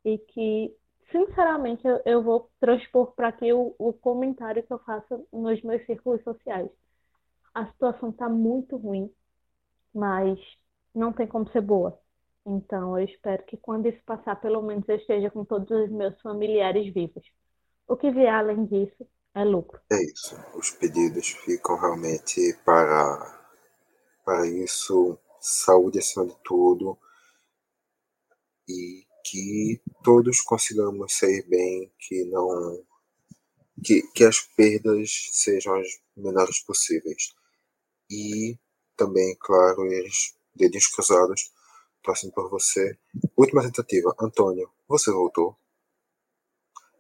[0.06, 0.76] e que,
[1.12, 5.86] sinceramente, eu, eu vou transpor para aqui o, o comentário que eu faço nos meus
[5.86, 6.70] círculos sociais.
[7.54, 9.12] A situação está muito ruim,
[9.94, 10.40] mas
[10.96, 12.00] não tem como ser boa.
[12.46, 16.20] Então, eu espero que quando isso passar, pelo menos eu esteja com todos os meus
[16.22, 17.24] familiares vivos.
[17.88, 19.82] O que vier além disso é lucro.
[19.92, 20.36] É isso.
[20.56, 23.56] Os pedidos ficam realmente para,
[24.24, 26.98] para isso, saúde acima de tudo,
[28.68, 32.84] e que todos consigamos sair bem, que não
[33.84, 37.34] que, que as perdas sejam as menores possíveis.
[38.10, 38.58] E
[38.96, 41.52] também, claro, eles, dedinhos cruzados,
[42.04, 42.98] torcem por você.
[43.36, 45.58] Última tentativa, Antônio, você voltou?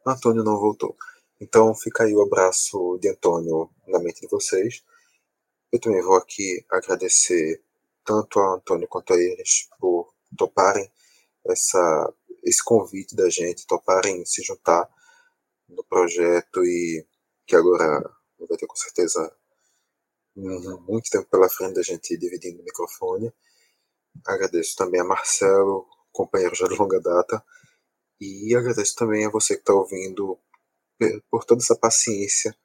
[0.06, 0.98] Antônio não voltou.
[1.44, 4.82] Então fica aí o abraço de Antônio na mente de vocês.
[5.74, 7.62] Eu também vou aqui agradecer
[8.06, 10.90] tanto a Antônio quanto a eles por toparem
[11.46, 12.14] essa,
[12.46, 14.90] esse convite da gente, toparem se juntar
[15.68, 17.06] no projeto e
[17.46, 19.36] que agora vai ter com certeza
[20.34, 23.34] muito tempo pela frente da gente dividindo o microfone.
[24.26, 27.44] Agradeço também a Marcelo, companheiro já de longa data,
[28.18, 30.40] e agradeço também a você que está ouvindo
[31.30, 32.56] por toda essa paciência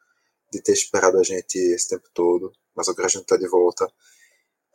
[0.52, 3.86] de ter esperado a gente esse tempo todo, mas agora a gente está de volta.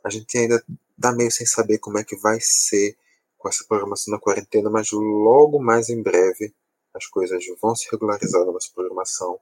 [0.04, 0.64] A gente ainda
[0.96, 2.98] está meio sem saber como é que vai ser
[3.38, 6.54] com essa programação na quarentena, mas logo mais em breve
[6.94, 9.40] as coisas vão se regularizar na nossa programação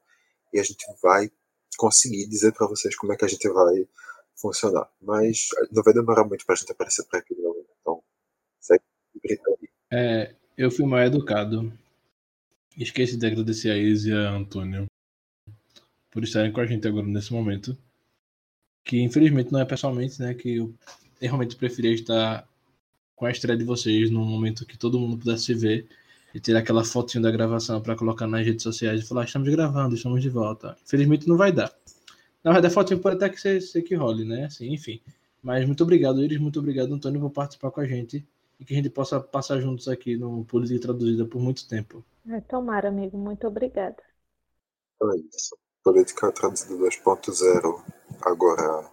[0.54, 1.30] e a gente vai
[1.78, 3.88] conseguir dizer para vocês como é que a gente vai
[4.36, 4.90] funcionar.
[5.02, 7.66] Mas não vai demorar muito para a gente aparecer por aqui novo.
[7.82, 8.04] Então,
[8.60, 8.84] segue
[9.26, 9.70] aí.
[9.92, 11.72] É, eu fui mal educado.
[12.78, 14.86] Esqueci de agradecer a Isa e a Antônio
[16.10, 17.78] por estarem com a gente agora nesse momento.
[18.84, 20.34] Que infelizmente não é pessoalmente, né?
[20.34, 20.74] Que eu
[21.20, 22.48] realmente preferia estar
[23.16, 25.88] com a estreia de vocês num momento que todo mundo pudesse se ver
[26.34, 29.96] e ter aquela fotinho da gravação para colocar nas redes sociais e falar: estamos gravando,
[29.96, 30.78] estamos de volta.
[30.84, 31.72] Infelizmente não vai dar.
[32.44, 34.46] Na verdade, a fotinho pode até que ser, que role, né?
[34.46, 35.00] Assim, enfim.
[35.44, 36.40] Mas muito obrigado, Iris.
[36.40, 38.26] Muito obrigado, Antônio, por participar com a gente
[38.62, 42.06] e que a gente possa passar juntos aqui no Política Traduzida por muito tempo.
[42.30, 43.18] É, tomara, amigo.
[43.18, 43.98] Muito obrigada.
[45.02, 45.58] É isso.
[45.84, 47.84] Política Traduzida 2.0
[48.22, 48.88] agora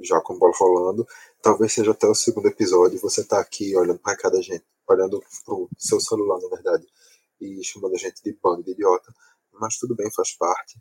[0.00, 1.06] já com bola rolando.
[1.40, 2.98] Talvez seja até o segundo episódio.
[2.98, 6.84] Você tá aqui olhando para cada gente, olhando pro seu celular, na verdade,
[7.40, 9.14] e chamando a gente de bando de idiota.
[9.52, 10.76] Mas tudo bem, faz parte.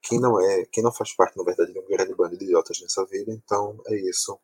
[0.00, 2.80] Quem não é, quem não faz parte, na verdade, de um grande bando de idiotas
[2.80, 4.38] nessa vida, então é isso.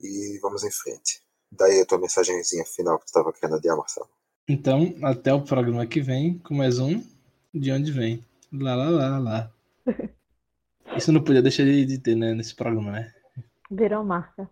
[0.00, 1.22] E vamos em frente.
[1.52, 4.08] Daí a tua mensagenzinha final que tu estava querendo adiar, Marcelo.
[4.48, 7.02] Então, até o programa que vem, com mais um
[7.54, 8.24] De Onde Vem.
[8.52, 9.52] Lá, lá, lá, lá.
[10.96, 13.14] Isso não podia deixar de ter, né, nesse programa, né?
[13.70, 14.50] Virou marca.